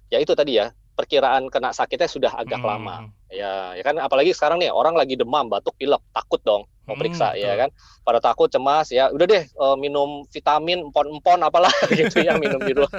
ya 0.09 0.17
itu 0.17 0.33
tadi 0.33 0.57
ya 0.57 0.69
perkiraan 0.97 1.49
kena 1.49 1.73
sakitnya 1.73 2.09
sudah 2.09 2.31
agak 2.35 2.61
Hmm. 2.61 2.69
lama 2.77 2.95
ya 3.31 3.73
ya 3.73 3.83
kan 3.85 3.95
apalagi 3.97 4.35
sekarang 4.35 4.59
nih 4.59 4.69
orang 4.69 4.93
lagi 4.93 5.15
demam 5.15 5.47
batuk 5.47 5.73
pilek 5.79 6.01
takut 6.11 6.41
dong 6.43 6.65
mau 6.85 6.97
Hmm, 6.97 7.01
periksa 7.05 7.37
ya 7.37 7.55
betul. 7.55 7.61
kan 7.63 7.69
pada 8.03 8.19
takut 8.19 8.49
cemas 8.51 8.89
ya 8.91 9.07
udah 9.09 9.25
deh 9.29 9.43
eh, 9.45 9.75
minum 9.79 10.25
vitamin 10.27 10.83
empon-empon 10.89 11.39
apalah 11.41 11.71
gitu 11.95 12.21
ya 12.21 12.35
minum 12.37 12.59
di 12.59 12.73
rumah 12.75 12.91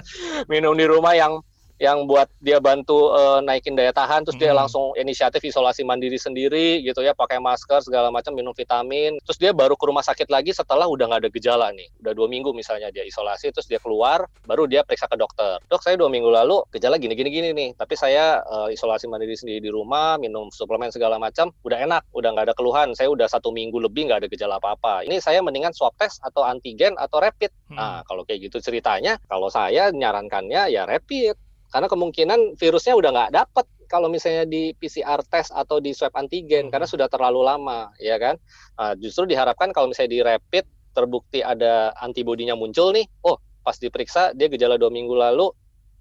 minum 0.48 0.72
di 0.72 0.86
rumah 0.88 1.12
yang 1.12 1.42
yang 1.82 2.06
buat 2.06 2.30
dia 2.38 2.62
bantu 2.62 3.10
eh, 3.10 3.42
naikin 3.42 3.74
daya 3.74 3.90
tahan 3.90 4.22
terus 4.22 4.38
dia 4.38 4.54
Hmm. 4.54 4.62
langsung 4.62 4.94
inisiatif 4.94 5.42
isolasi 5.42 5.82
mandiri 5.82 6.14
sendiri 6.14 6.78
gitu 6.86 7.02
ya 7.02 7.10
pakai 7.10 7.42
masker 7.42 7.82
segala 7.82 8.14
macam 8.14 8.30
minum 8.30 8.54
vitamin 8.54 9.18
terus 9.26 9.34
dia 9.34 9.50
baru 9.50 9.74
ke 9.74 9.82
rumah 9.90 10.06
sakit 10.06 10.30
lagi 10.30 10.54
setelah 10.54 10.86
udah 10.86 11.10
nggak 11.10 11.26
ada 11.26 11.30
gejala 11.34 11.66
nih 11.74 11.90
udah 11.98 12.12
dua 12.14 12.30
minggu 12.30 12.54
misalnya 12.54 12.94
dia 12.94 13.02
isolasi 13.02 13.50
terus 13.50 13.66
dia 13.66 13.82
keluar 13.82 14.30
baru 14.46 14.70
dia 14.70 14.86
periksa 14.86 15.10
ke 15.10 15.18
dokter 15.18 15.58
dok 15.66 15.82
saya 15.82 15.98
dua 15.98 16.06
minggu 16.06 16.30
lalu 16.30 16.62
gejala 16.70 17.02
gini 17.02 17.18
gini 17.18 17.30
gini 17.34 17.48
nih 17.50 17.70
tapi 17.74 17.98
saya 17.98 18.38
eh, 18.46 18.78
isolasi 18.78 19.10
mandiri 19.10 19.34
sendiri 19.34 19.58
di 19.58 19.70
rumah 19.74 20.22
minum 20.22 20.46
suplemen 20.54 20.94
segala 20.94 21.18
macam 21.18 21.50
udah 21.66 21.82
enak 21.82 22.06
udah 22.14 22.28
nggak 22.30 22.46
ada 22.46 22.54
keluhan 22.54 22.94
saya 22.94 23.10
udah 23.10 23.26
satu 23.26 23.50
minggu 23.50 23.82
lebih 23.82 24.06
nggak 24.06 24.22
ada 24.22 24.28
gejala 24.30 24.62
apa 24.62 24.78
apa 24.78 24.94
ini 25.02 25.18
saya 25.18 25.42
mendingan 25.42 25.74
swab 25.74 25.98
test 25.98 26.22
atau 26.22 26.46
antigen 26.46 26.94
atau 26.94 27.18
rapid 27.18 27.50
Hmm. 27.72 27.80
Nah, 27.80 27.98
kalau 28.04 28.20
kayak 28.28 28.52
gitu 28.52 28.60
ceritanya, 28.60 29.16
kalau 29.32 29.48
saya 29.48 29.88
nyarankannya 29.88 30.68
ya 30.68 30.84
rapid. 30.84 31.32
Karena 31.73 31.88
kemungkinan 31.88 32.61
virusnya 32.61 32.93
udah 32.93 33.11
nggak 33.11 33.33
dapet 33.33 33.64
kalau 33.88 34.09
misalnya 34.09 34.45
di 34.45 34.73
PCR 34.73 35.25
test 35.25 35.52
atau 35.52 35.81
di 35.81 35.93
swab 35.93 36.12
antigen, 36.12 36.69
Hmm. 36.69 36.73
karena 36.73 36.85
sudah 36.85 37.09
terlalu 37.09 37.45
lama, 37.45 37.88
ya 37.97 38.17
kan? 38.17 38.37
Nah, 38.76 38.93
justru 38.97 39.25
diharapkan 39.25 39.73
kalau 39.73 39.88
misalnya 39.88 40.12
di 40.12 40.21
rapid 40.21 40.64
terbukti 40.93 41.41
ada 41.41 41.93
antibodinya 41.97 42.52
muncul 42.52 42.93
nih, 42.93 43.09
oh 43.25 43.37
pas 43.61 43.76
diperiksa 43.76 44.33
dia 44.33 44.49
gejala 44.49 44.76
dua 44.76 44.88
minggu 44.88 45.12
lalu, 45.12 45.49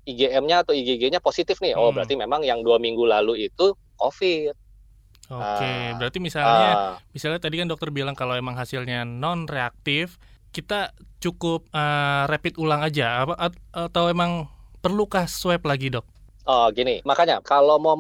IgM-nya 0.04 0.64
atau 0.64 0.74
IgG-nya 0.74 1.20
positif 1.20 1.60
nih, 1.60 1.76
oh 1.76 1.92
Hmm. 1.92 2.00
berarti 2.00 2.16
memang 2.16 2.44
yang 2.44 2.64
dua 2.64 2.76
minggu 2.76 3.04
lalu 3.04 3.48
itu 3.48 3.72
COVID. 3.96 4.56
Oke, 5.32 5.64
Ah. 5.64 5.96
berarti 5.96 6.20
misalnya 6.20 6.72
Ah, 6.74 6.96
misalnya 7.16 7.40
tadi 7.40 7.56
kan 7.56 7.68
dokter 7.72 7.88
bilang 7.88 8.16
kalau 8.16 8.36
emang 8.36 8.60
hasilnya 8.60 9.08
non 9.08 9.48
reaktif, 9.48 10.20
kita 10.52 10.92
cukup 11.20 11.72
eh, 11.72 12.24
rapid 12.28 12.60
ulang 12.60 12.84
aja 12.84 13.24
apa 13.24 13.40
at- 13.40 13.62
atau 13.72 14.12
emang 14.12 14.52
perlukah 14.82 15.30
swab 15.30 15.64
lagi, 15.70 15.94
Dok? 15.94 16.06
Oh 16.50 16.68
gini, 16.74 17.06
makanya 17.06 17.38
kalau 17.46 17.78
mau 17.78 17.94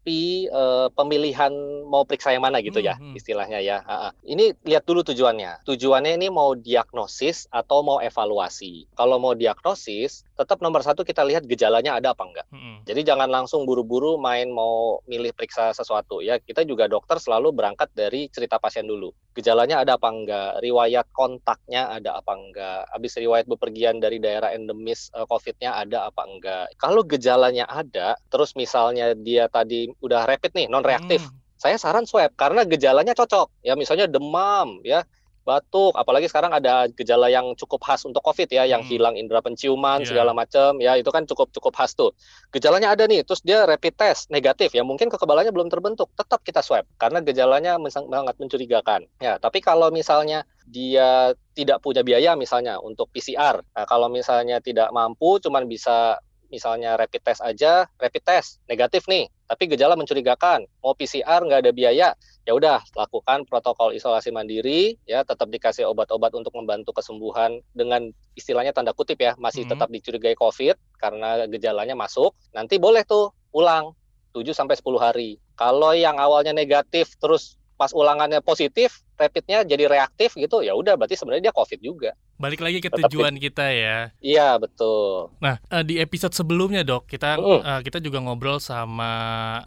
menyikapi 0.00 0.48
eh, 0.48 0.88
pemilihan 0.96 1.52
mau 1.86 2.04
periksa 2.08 2.32
yang 2.32 2.44
mana 2.44 2.60
gitu 2.64 2.80
ya 2.80 2.96
Hmm, 3.00 3.12
hmm. 3.12 3.18
istilahnya 3.20 3.58
ya. 3.62 3.78
Ah. 3.86 4.12
Ini 4.26 4.56
lihat 4.66 4.84
dulu 4.84 5.04
tujuannya. 5.06 5.64
Tujuannya 5.64 6.18
ini 6.18 6.28
mau 6.32 6.56
diagnosis 6.58 7.46
atau 7.52 7.86
mau 7.86 8.02
evaluasi. 8.02 8.90
Kalau 8.98 9.20
mau 9.22 9.32
diagnosis, 9.36 10.26
tetap 10.34 10.58
nomor 10.64 10.82
satu 10.82 11.06
kita 11.06 11.22
lihat 11.22 11.46
gejalanya 11.46 11.96
ada 11.96 12.12
apa 12.12 12.24
enggak. 12.26 12.46
Mm-mm. 12.50 12.82
Jadi 12.88 13.00
jangan 13.06 13.30
langsung 13.30 13.62
buru-buru 13.68 14.16
main 14.18 14.50
mau 14.50 14.98
milih 15.06 15.32
periksa 15.36 15.70
sesuatu 15.76 16.20
ya. 16.24 16.40
Kita 16.42 16.66
juga 16.66 16.90
dokter 16.90 17.20
selalu 17.20 17.54
berangkat 17.54 17.92
dari 17.94 18.26
cerita 18.32 18.58
pasien 18.58 18.88
dulu. 18.88 19.12
Gejalanya 19.36 19.84
ada 19.84 19.94
apa 19.96 20.08
enggak? 20.10 20.50
Riwayat 20.64 21.06
kontaknya 21.14 21.92
ada 21.94 22.18
apa 22.18 22.32
enggak? 22.34 22.82
Habis 22.90 23.12
riwayat 23.20 23.46
bepergian 23.46 24.02
dari 24.02 24.18
daerah 24.18 24.50
endemis 24.50 25.12
eh, 25.14 25.24
COVID-nya 25.28 25.78
ada 25.78 26.10
apa 26.10 26.22
enggak? 26.26 26.66
Kalau 26.80 27.06
gejalanya 27.06 27.68
ada, 27.70 28.18
terus 28.28 28.56
misalnya 28.58 29.14
dia 29.14 29.46
tadi 29.46 29.89
udah 29.98 30.24
rapid 30.30 30.54
nih, 30.54 30.66
non 30.70 30.86
reaktif. 30.86 31.26
Hmm. 31.26 31.36
Saya 31.60 31.76
saran 31.76 32.06
swab 32.08 32.32
karena 32.38 32.64
gejalanya 32.64 33.12
cocok. 33.12 33.50
Ya 33.60 33.76
misalnya 33.76 34.08
demam 34.08 34.80
ya, 34.80 35.04
batuk, 35.40 35.96
apalagi 35.96 36.28
sekarang 36.28 36.52
ada 36.52 36.86
gejala 36.92 37.26
yang 37.32 37.56
cukup 37.56 37.80
khas 37.82 38.04
untuk 38.04 38.20
COVID 38.22 38.46
ya, 38.48 38.68
yang 38.68 38.84
Hmm. 38.84 38.90
hilang 38.92 39.14
indera 39.16 39.40
penciuman 39.40 40.04
Iya. 40.04 40.08
segala 40.12 40.32
macam 40.36 40.78
ya, 40.78 40.94
itu 41.00 41.08
kan 41.08 41.24
cukup 41.24 41.48
cukup 41.50 41.72
khas 41.74 41.96
tuh 41.96 42.12
gejalanya 42.52 42.92
ada 42.92 43.08
nih, 43.08 43.24
terus 43.24 43.40
dia 43.40 43.64
rapid 43.64 43.96
test 43.96 44.28
negatif 44.28 44.70
ya 44.76 44.84
mungkin 44.84 45.08
kekebalannya 45.08 45.50
belum 45.50 45.72
terbentuk, 45.72 46.12
tetap 46.14 46.44
kita 46.44 46.60
swab 46.60 46.84
karena 47.00 47.24
gejalanya 47.24 47.80
sangat 47.88 48.36
mencurigakan. 48.36 49.08
Ya, 49.18 49.40
tapi 49.40 49.64
kalau 49.64 49.88
misalnya 49.88 50.44
dia 50.68 51.32
tidak 51.56 51.82
punya 51.82 52.04
biaya 52.06 52.36
misalnya 52.38 52.78
untuk 52.78 53.08
PCR, 53.10 53.64
nah, 53.74 53.84
kalau 53.88 54.06
misalnya 54.12 54.60
tidak 54.62 54.92
mampu, 54.94 55.40
cuman 55.42 55.66
bisa 55.66 56.20
misalnya 56.50 56.98
rapid 56.98 57.22
test 57.22 57.40
aja, 57.40 57.86
rapid 57.96 58.22
test 58.26 58.58
negatif 58.66 59.06
nih, 59.06 59.30
tapi 59.46 59.70
gejala 59.70 59.94
mencurigakan, 59.94 60.66
mau 60.82 60.92
PCR 60.98 61.46
nggak 61.46 61.62
ada 61.66 61.72
biaya, 61.72 62.08
ya 62.42 62.52
udah 62.52 62.82
lakukan 62.98 63.46
protokol 63.46 63.94
isolasi 63.94 64.34
mandiri, 64.34 64.98
ya 65.06 65.22
tetap 65.22 65.46
dikasih 65.46 65.86
obat-obat 65.86 66.34
untuk 66.34 66.50
membantu 66.58 66.90
kesembuhan 66.90 67.62
dengan 67.70 68.10
istilahnya 68.34 68.74
tanda 68.74 68.90
kutip 68.90 69.22
ya 69.22 69.38
masih 69.38 69.62
Mhm. 69.64 69.70
tetap 69.70 69.88
dicurigai 69.94 70.34
COVID 70.34 70.76
karena 70.98 71.46
gejalanya 71.46 71.94
masuk, 71.94 72.34
nanti 72.50 72.82
boleh 72.82 73.06
tuh 73.06 73.30
ulang 73.54 73.94
7 74.34 74.54
sampai 74.54 74.78
10 74.78 74.98
hari. 75.02 75.30
Kalau 75.58 75.92
yang 75.92 76.16
awalnya 76.16 76.54
negatif 76.54 77.18
terus 77.20 77.59
pas 77.80 77.96
ulangannya 77.96 78.44
positif, 78.44 79.00
rapidnya 79.16 79.64
jadi 79.64 79.88
reaktif 79.88 80.36
gitu, 80.36 80.60
ya 80.60 80.76
udah 80.76 81.00
berarti 81.00 81.16
sebenarnya 81.16 81.48
dia 81.48 81.54
COVID 81.56 81.80
juga. 81.80 82.12
Balik 82.36 82.60
lagi 82.60 82.84
ke 82.84 82.92
Tetap 82.92 83.08
tujuan 83.08 83.40
kita 83.40 83.72
ya. 83.72 84.12
Iya 84.20 84.60
betul. 84.60 85.32
Nah, 85.40 85.56
eh, 85.72 85.84
di 85.88 85.96
episode 85.96 86.36
sebelumnya, 86.36 86.84
Dok, 86.84 87.08
kita 87.08 87.40
Mm. 87.40 87.80
kita 87.80 88.04
juga 88.04 88.20
ngobrol 88.20 88.60
sama 88.60 89.12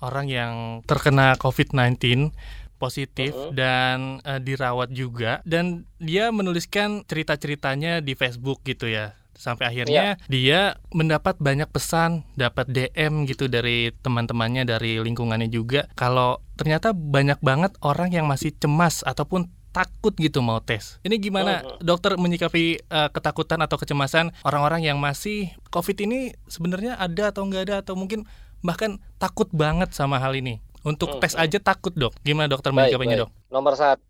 orang 0.05 0.29
yang 0.29 0.53
terkena 0.86 1.34
COVID-19 1.41 2.29
positif 2.77 3.34
Mm-mm. 3.34 3.58
dan 3.58 4.22
eh, 4.22 4.38
dirawat 4.38 4.93
juga 4.93 5.41
dan 5.48 5.89
dia 5.98 6.29
menuliskan 6.29 7.01
cerita-ceritanya 7.10 8.05
di 8.05 8.13
Facebook 8.13 8.62
gitu 8.62 8.86
ya. 8.86 9.17
Sampai 9.33 9.65
akhirnya 9.67 10.15
dia 10.25 10.77
mendapat 10.89 11.37
banyak 11.37 11.67
pesan, 11.67 12.21
dapat 12.33 12.69
DM 12.69 13.25
gitu 13.25 13.45
dari 13.45 13.89
teman-temannya 13.99 14.63
dari 14.63 14.97
lingkungannya 14.97 15.49
juga 15.49 15.89
kalau 15.93 16.37
ternyata 16.53 16.93
banyak 16.93 17.37
banget 17.39 17.73
orang 17.81 18.13
yang 18.13 18.25
masih 18.25 18.53
cemas 18.53 19.01
ataupun 19.01 19.49
takut 19.69 20.13
gitu 20.15 20.39
mau 20.39 20.61
tes. 20.61 21.01
Ini 21.01 21.17
gimana 21.17 21.65
Mhm. 21.65 21.81
dokter 21.81 22.13
menyikapi 22.13 22.63
eh, 22.79 23.09
ketakutan 23.09 23.57
atau 23.57 23.75
kecemasan 23.75 24.29
orang-orang 24.45 24.85
yang 24.85 25.01
masih 25.01 25.49
COVID 25.69 25.97
ini 25.99 26.37
sebenarnya 26.45 26.93
ada 26.95 27.33
atau 27.33 27.41
enggak 27.41 27.65
ada 27.67 27.75
atau 27.81 27.97
mungkin 27.97 28.29
bahkan 28.61 29.01
takut 29.17 29.49
banget 29.49 29.89
sama 29.91 30.21
hal 30.21 30.37
ini. 30.37 30.61
Untuk 30.83 31.17
tes 31.17 31.33
Mhm. 31.33 31.41
aja 31.41 31.57
takut 31.63 31.95
dok. 31.95 32.11
Gimana 32.21 32.45
dokter 32.45 32.69
Baik, 32.69 32.93
menyikapinya 32.93 33.17
baik. 33.17 33.23
dok? 33.25 33.31
Nomor 33.53 33.77
satu, 33.77 34.01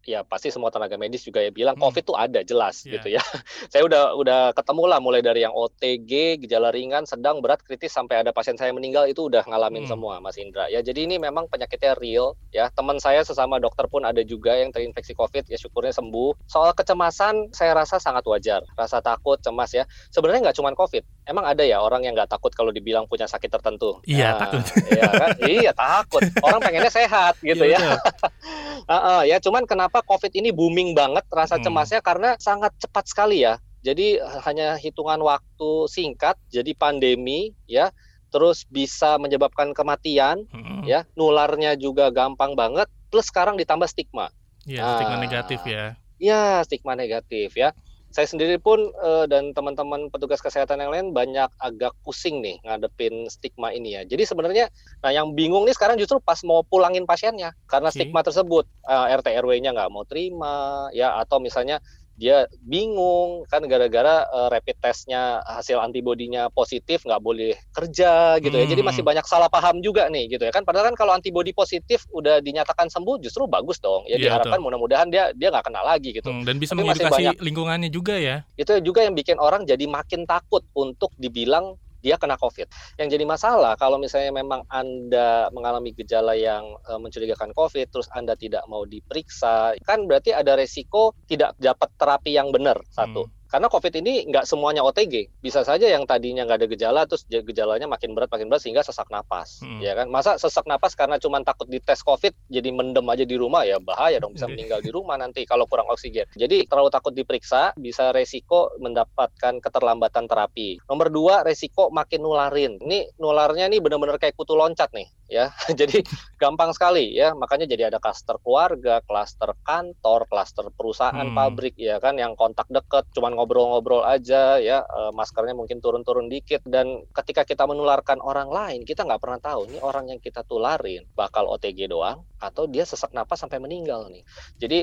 ya 0.00 0.24
pasti 0.24 0.48
semua 0.48 0.72
tenaga 0.72 0.96
medis 0.96 1.20
juga 1.20 1.36
ya 1.38 1.52
bilang 1.52 1.76
Hmm. 1.76 1.84
COVID 1.84 2.00
tuh 2.02 2.16
ada 2.16 2.40
jelas 2.40 2.80
Iya. 2.80 2.96
gitu 2.96 3.08
ya. 3.12 3.20
saya 3.68 3.84
udah 3.84 4.14
udah 4.14 4.40
ketemu 4.50 4.84
lah 4.86 4.98
mulai 4.98 5.20
dari 5.20 5.44
yang 5.44 5.52
OTG, 5.52 6.08
gejala 6.40 6.70
ringan, 6.70 7.04
sedang, 7.04 7.38
berat, 7.38 7.60
kritis 7.60 7.90
sampai 7.90 8.16
ada 8.18 8.32
pasien 8.32 8.56
saya 8.56 8.72
meninggal 8.72 9.04
itu 9.04 9.20
udah 9.22 9.44
ngalamin 9.44 9.84
Hmm. 9.84 9.92
semua 9.92 10.16
Mas 10.18 10.34
Indra. 10.34 10.64
Ya 10.66 10.80
jadi 10.80 11.04
ini 11.04 11.20
memang 11.20 11.44
penyakitnya 11.46 11.92
real 11.94 12.32
ya. 12.48 12.72
Teman 12.72 12.96
saya 12.96 13.20
sesama 13.20 13.58
dokter 13.58 13.84
pun 13.84 14.00
ada 14.00 14.24
juga 14.24 14.54
yang 14.54 14.72
terinfeksi 14.72 15.12
COVID 15.12 15.44
ya 15.44 15.58
syukurnya 15.58 15.92
sembuh. 15.92 16.48
Soal 16.48 16.72
kecemasan 16.72 17.52
saya 17.52 17.76
rasa 17.76 18.00
sangat 18.00 18.24
wajar. 18.24 18.64
Rasa 18.74 18.98
takut, 19.00 19.36
cemas 19.38 19.76
ya. 19.76 19.84
Sebenarnya 20.08 20.48
nggak 20.48 20.56
cuma 20.56 20.72
COVID. 20.72 21.04
Emang 21.26 21.44
ada 21.44 21.60
ya 21.60 21.78
orang 21.78 22.02
yang 22.02 22.16
nggak 22.16 22.30
takut 22.30 22.48
kalau 22.50 22.70
dibilang 22.70 23.04
punya 23.04 23.28
sakit 23.28 23.50
tertentu. 23.50 24.00
Iya, 24.02 24.30
Nah, 24.30 24.38
takut. 24.40 24.64
Iya 24.88 25.04
kan? 25.10 25.28
iya 25.52 25.72
takut. 25.76 26.22
Orang 26.40 26.60
pengennya 26.60 26.88
sehat 26.88 27.36
gitu 27.42 27.60
Iya, 27.62 27.76
ya. 27.76 27.98
betul. 28.78 28.86
Heeh, 28.88 29.20
ya 29.28 29.36
cuman 29.38 29.64
kenapa 29.64 29.98
COVID 30.00 30.32
ini 30.32 30.50
booming 30.50 30.94
banget 30.94 31.24
rasa 31.28 31.58
Hmm. 31.58 31.64
cemasnya 31.66 32.00
karena 32.00 32.38
sangat 32.38 32.70
cepat 32.78 33.04
sekali 33.06 33.42
ya. 33.42 33.58
Jadi 33.80 34.20
eh, 34.20 34.38
hanya 34.44 34.76
hitungan 34.76 35.18
waktu 35.18 35.70
singkat 35.86 36.36
jadi 36.48 36.70
pandemi 36.72 37.50
ya. 37.64 37.90
Terus 38.30 38.62
bisa 38.70 39.18
menyebabkan 39.18 39.74
kematian 39.74 40.46
Mm-mm. 40.54 40.86
ya, 40.86 41.02
nularnya 41.18 41.74
juga 41.74 42.14
gampang 42.14 42.54
banget 42.54 42.86
plus 43.10 43.26
sekarang 43.26 43.58
ditambah 43.58 43.90
stigma. 43.90 44.30
Iya, 44.62 44.86
stigma 44.94 45.16
Ah. 45.18 45.22
negatif 45.22 45.60
ya. 45.66 45.84
Ya, 46.20 46.42
stigma 46.62 46.94
negatif 46.94 47.50
ya. 47.58 47.74
Saya 48.10 48.26
sendiri 48.26 48.58
pun 48.58 48.90
eh, 48.90 49.24
dan 49.30 49.54
teman-teman 49.54 50.10
petugas 50.10 50.42
kesehatan 50.42 50.82
yang 50.82 50.90
lain 50.90 51.06
banyak 51.14 51.50
agak 51.62 51.94
pusing 52.02 52.42
nih 52.42 52.58
ngadepin 52.66 53.30
stigma 53.30 53.70
ini 53.70 53.94
ya. 53.94 54.02
Jadi 54.02 54.26
sebenarnya, 54.26 54.66
nah 55.00 55.14
yang 55.14 55.32
bingung 55.38 55.62
nih 55.62 55.74
sekarang 55.74 55.94
justru 55.94 56.18
pas 56.18 56.38
mau 56.42 56.66
pulangin 56.66 57.06
pasiennya 57.06 57.54
karena 57.70 57.88
Oke. 57.88 57.96
stigma 58.02 58.20
tersebut 58.26 58.66
Eh, 58.90 59.06
RT 59.14 59.28
RW-nya 59.38 59.70
nggak 59.70 59.92
mau 59.94 60.02
terima 60.02 60.88
ya 60.90 61.14
atau 61.22 61.38
misalnya 61.38 61.78
dia 62.20 62.44
bingung 62.60 63.48
kan 63.48 63.64
gara-gara 63.64 64.22
eh, 64.22 64.48
rapid 64.50 64.76
testnya 64.78 65.40
hasil 65.42 65.80
antibodinya 65.80 66.46
positif 66.48 67.00
nggak 67.00 67.18
boleh 67.18 67.56
kerja 67.72 68.36
gitu 68.38 68.52
ya. 68.52 68.66
Jadi 68.66 68.80
Hmm. 68.80 68.88
masih 68.92 69.00
banyak 69.00 69.24
salah 69.24 69.48
paham 69.48 69.80
juga 69.80 70.04
nih 70.06 70.28
gitu 70.28 70.44
ya 70.44 70.52
kan. 70.52 70.62
Padahal 70.62 70.92
kan 70.92 70.96
kalau 70.96 71.12
antibodi 71.12 71.50
positif 71.50 72.04
udah 72.10 72.38
dinyatakan 72.38 72.86
sembuh 72.86 73.16
justru 73.18 73.48
bagus 73.48 73.80
dong. 73.80 74.04
Ya 74.04 74.14
Iya, 74.14 74.36
diharapkan 74.36 74.60
mudah-mudahan 74.60 75.08
dia 75.08 75.32
dia 75.32 75.48
nggak 75.48 75.64
kena 75.64 75.80
lagi 75.80 76.12
gitu 76.12 76.28
Hmm, 76.28 76.44
dan 76.44 76.56
bisa 76.56 76.76
Tapi 76.76 76.84
mengedukasi 76.84 77.08
banyak. 77.24 77.36
lingkungannya 77.40 77.88
juga 77.88 78.14
ya. 78.14 78.44
itu 78.54 78.76
juga 78.84 79.00
yang 79.00 79.16
bikin 79.16 79.40
orang 79.40 79.64
jadi 79.64 79.88
makin 79.88 80.28
takut 80.28 80.60
untuk 80.74 81.08
dibilang 81.16 81.80
dia 82.00 82.16
kena 82.16 82.36
COVID. 82.40 82.66
Yang 83.00 83.08
jadi 83.16 83.24
masalah 83.24 83.76
kalau 83.76 83.96
misalnya 84.00 84.32
memang 84.34 84.64
Anda 84.68 85.48
mengalami 85.52 85.92
gejala 85.96 86.36
yang 86.36 86.76
eh, 86.88 86.98
mencurigakan 86.98 87.52
COVID, 87.54 87.86
terus 87.92 88.08
Anda 88.12 88.34
tidak 88.36 88.64
mau 88.66 88.84
diperiksa, 88.84 89.76
kan 89.84 90.04
berarti 90.08 90.32
ada 90.34 90.56
resiko 90.56 91.16
tidak 91.28 91.56
dapat 91.60 91.88
terapi 91.96 92.36
yang 92.36 92.50
benar 92.50 92.80
satu. 92.92 93.28
Hmm. 93.28 93.39
Karena 93.50 93.66
COVID 93.66 93.92
ini 93.98 94.30
nggak 94.30 94.46
semuanya 94.46 94.86
OTG, 94.86 95.42
bisa 95.42 95.60
saja 95.60 95.82
yang 95.84 96.06
tadinya 96.06 96.46
nggak 96.46 96.58
ada 96.62 96.68
gejala, 96.70 97.00
terus 97.02 97.26
ge- 97.26 97.42
gejalanya 97.42 97.84
makin 97.84 98.14
berat, 98.14 98.30
makin 98.30 98.46
berat 98.46 98.62
sehingga 98.62 98.80
sesak 98.80 99.10
napas, 99.10 99.58
Hmm. 99.58 99.82
ya 99.82 99.92
kan? 99.92 100.06
Masa 100.06 100.38
sesak 100.38 100.70
napas 100.70 100.94
karena 100.94 101.18
cuma 101.18 101.42
takut 101.42 101.66
dites 101.66 102.00
COVID, 102.00 102.30
jadi 102.46 102.70
mendem 102.70 103.02
aja 103.04 103.26
di 103.26 103.34
rumah 103.34 103.66
ya 103.66 103.76
bahaya 103.76 104.16
dong, 104.16 104.38
bisa 104.38 104.46
Iya. 104.46 104.54
meninggal 104.54 104.80
di 104.80 104.94
rumah 104.94 105.18
nanti 105.18 105.42
kalau 105.42 105.66
kurang 105.66 105.90
oksigen. 105.90 106.30
Jadi 106.32 106.62
terlalu 106.64 106.88
takut 106.88 107.10
diperiksa, 107.10 107.74
bisa 107.74 108.14
resiko 108.14 108.70
mendapatkan 108.78 109.58
keterlambatan 109.58 110.30
terapi. 110.30 110.78
Nomor 110.86 111.10
dua, 111.10 111.34
resiko 111.42 111.90
makin 111.90 112.22
nularin. 112.22 112.78
Ini 112.78 113.18
nularnya 113.18 113.66
nih 113.66 113.82
benar-benar 113.82 114.16
kayak 114.16 114.38
kutu 114.38 114.54
loncat 114.54 114.94
nih, 114.94 115.10
ya. 115.30 115.54
jadi 115.80 116.02
gampang 116.36 116.74
sekali 116.74 117.14
ya, 117.14 117.32
makanya 117.38 117.70
jadi 117.70 117.94
ada 117.94 118.02
klaster 118.02 118.36
keluarga, 118.42 119.00
klaster 119.06 119.54
kantor, 119.62 120.26
klaster 120.26 120.66
perusahaan, 120.74 121.22
Hmm. 121.30 121.36
pabrik, 121.36 121.78
ya 121.78 122.02
kan, 122.02 122.18
yang 122.18 122.34
kontak 122.34 122.66
deket, 122.68 123.06
cuman 123.14 123.38
ngobrol-ngobrol 123.38 124.02
aja, 124.02 124.58
ya, 124.58 124.82
eh, 124.82 125.12
maskernya 125.14 125.54
mungkin 125.54 125.78
turun-turun 125.78 126.26
dikit, 126.26 126.64
dan 126.66 127.06
ketika 127.14 127.46
kita 127.46 127.64
menularkan 127.70 128.18
orang 128.24 128.50
lain, 128.50 128.80
kita 128.82 129.06
nggak 129.06 129.20
pernah 129.22 129.38
tahu 129.38 129.70
nih 129.70 129.80
orang 129.80 130.10
yang 130.10 130.20
kita 130.20 130.42
tularin 130.48 131.06
bakal 131.14 131.46
OTG 131.46 131.86
doang 131.86 132.26
atau 132.42 132.66
dia 132.66 132.82
sesak 132.82 133.14
napas 133.14 133.40
sampai 133.44 133.62
meninggal 133.62 134.08
nih. 134.10 134.24
Jadi 134.58 134.82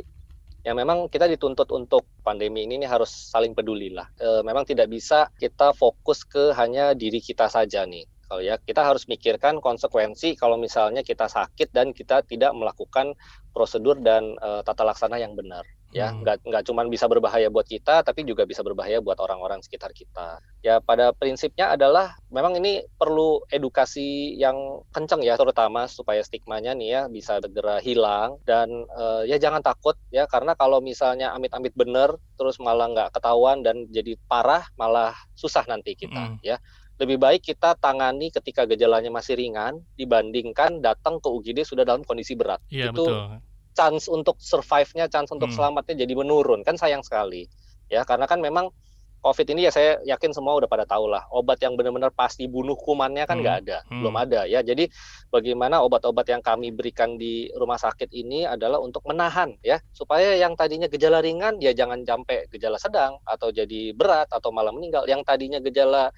yang 0.66 0.75
memang 0.75 1.08
kita 1.08 1.32
dituntut 1.32 1.72
untuk 1.72 2.12
pandemi 2.25 2.68
ini 2.68 2.75
nih 2.84 2.89
harus 2.92 3.08
saling 3.32 3.56
peduli 3.56 3.88
lah. 3.94 4.04
E, 4.20 4.44
memang 4.44 4.68
tidak 4.68 4.92
bisa 4.92 5.32
kita 5.39 5.72
fokus 5.72 6.27
ke 6.27 6.51
hanya 6.60 6.92
diri 6.92 7.24
kita 7.24 7.48
saja 7.48 7.88
nih. 7.88 8.03
Kalau 8.27 8.44
ya 8.44 8.59
kita 8.59 8.83
harus 8.83 9.07
mikirkan 9.07 9.63
konsekuensi 9.63 10.35
kalau 10.35 10.59
misalnya 10.59 11.00
kita 11.00 11.31
sakit 11.31 11.72
dan 11.72 11.96
kita 11.96 12.27
tidak 12.27 12.51
melakukan 12.51 13.16
prosedur 13.55 13.96
dan 14.03 14.35
e, 14.37 14.50
tata 14.68 14.83
laksana 14.83 15.16
yang 15.18 15.31
benar. 15.33 15.63
Ya, 15.96 16.11
Hmm. 16.11 16.20
nggak 16.20 16.44
nggak 16.44 16.63
cuma 16.68 16.83
bisa 16.92 17.07
berbahaya 17.07 17.48
buat 17.48 17.63
kita, 17.63 18.03
tapi 18.03 18.27
juga 18.27 18.44
bisa 18.44 18.59
berbahaya 18.59 19.00
buat 19.00 19.16
orang-orang 19.24 19.63
sekitar 19.63 19.96
kita. 19.96 20.44
Ya, 20.59 20.83
pada 20.83 21.16
prinsipnya 21.16 21.72
adalah 21.72 22.11
memang 22.27 22.59
ini 22.59 22.83
perlu 23.00 23.40
edukasi 23.48 24.35
yang 24.35 24.83
kenceng 24.92 25.24
ya, 25.24 25.40
terutama 25.40 25.87
supaya 25.87 26.20
stigmanya 26.20 26.75
nih 26.75 26.90
ya 26.92 27.01
bisa 27.07 27.40
segera 27.40 27.79
hilang 27.79 28.35
dan 28.44 28.68
eh, 29.00 29.31
ya 29.31 29.40
jangan 29.40 29.63
takut 29.63 29.96
ya, 30.11 30.27
karena 30.27 30.59
kalau 30.59 30.83
misalnya 30.83 31.31
amit-amit 31.31 31.72
bener 31.72 32.20
terus 32.35 32.59
malah 32.59 32.92
nggak 32.92 33.16
ketahuan 33.16 33.63
dan 33.63 33.87
jadi 33.87 34.20
parah, 34.27 34.68
malah 34.75 35.16
susah 35.40 35.63
nanti 35.72 35.96
kita 35.96 36.35
Mm. 36.35 36.44
ya. 36.44 36.59
Lebih 36.98 37.18
baik 37.22 37.42
kita 37.46 37.77
tangani 37.77 38.33
ketika 38.33 38.66
gejalanya 38.66 39.14
masih 39.14 39.38
ringan 39.38 39.77
dibandingkan 39.94 40.81
datang 40.81 41.22
ke 41.22 41.29
UGD 41.29 41.62
sudah 41.62 41.86
dalam 41.86 42.01
kondisi 42.01 42.33
berat. 42.33 42.57
Iya, 42.74 42.90
Itu 42.90 43.05
betul. 43.05 43.38
chance 43.77 44.10
untuk 44.10 44.42
survive-nya, 44.42 45.05
chance 45.05 45.29
untuk 45.29 45.53
Hmm. 45.53 45.57
selamatnya 45.62 45.94
jadi 45.94 46.14
menurun. 46.18 46.66
Kan 46.66 46.81
sayang 46.81 47.05
sekali. 47.05 47.46
Ya, 47.88 48.01
karena 48.01 48.25
kan 48.25 48.42
memang 48.42 48.74
COVID 49.18 49.50
ini 49.50 49.66
ya 49.66 49.74
saya 49.74 49.98
yakin 50.05 50.29
semua 50.29 50.55
udah 50.55 50.70
pada 50.70 50.86
tahu 50.86 51.10
lah. 51.10 51.25
Obat 51.33 51.57
yang 51.60 51.74
benar-benar 51.74 52.14
pasti 52.14 52.46
bunuh 52.46 52.77
kumannya 52.77 53.25
kan 53.25 53.38
Hmm. 53.38 53.44
nggak 53.44 53.57
ada, 53.66 53.77
Hmm. 53.90 54.01
belum 54.05 54.16
ada 54.16 54.42
ya. 54.46 54.62
Jadi 54.62 54.88
bagaimana 55.33 55.81
obat-obat 55.81 56.29
yang 56.29 56.40
kami 56.40 56.70
berikan 56.70 57.18
di 57.18 57.50
rumah 57.57 57.81
sakit 57.81 58.14
ini 58.14 58.46
adalah 58.46 58.77
untuk 58.77 59.01
menahan 59.10 59.57
ya, 59.66 59.81
supaya 59.92 60.38
yang 60.38 60.53
tadinya 60.53 60.86
gejala 60.86 61.20
ringan 61.22 61.57
ya 61.57 61.74
jangan 61.74 62.05
sampai 62.05 62.46
gejala 62.53 62.77
sedang 62.77 63.18
atau 63.25 63.50
jadi 63.50 63.92
berat 63.98 64.29
atau 64.29 64.53
malah 64.53 64.72
meninggal. 64.72 65.03
Yang 65.10 65.25
tadinya 65.25 65.60
gejala 65.60 66.14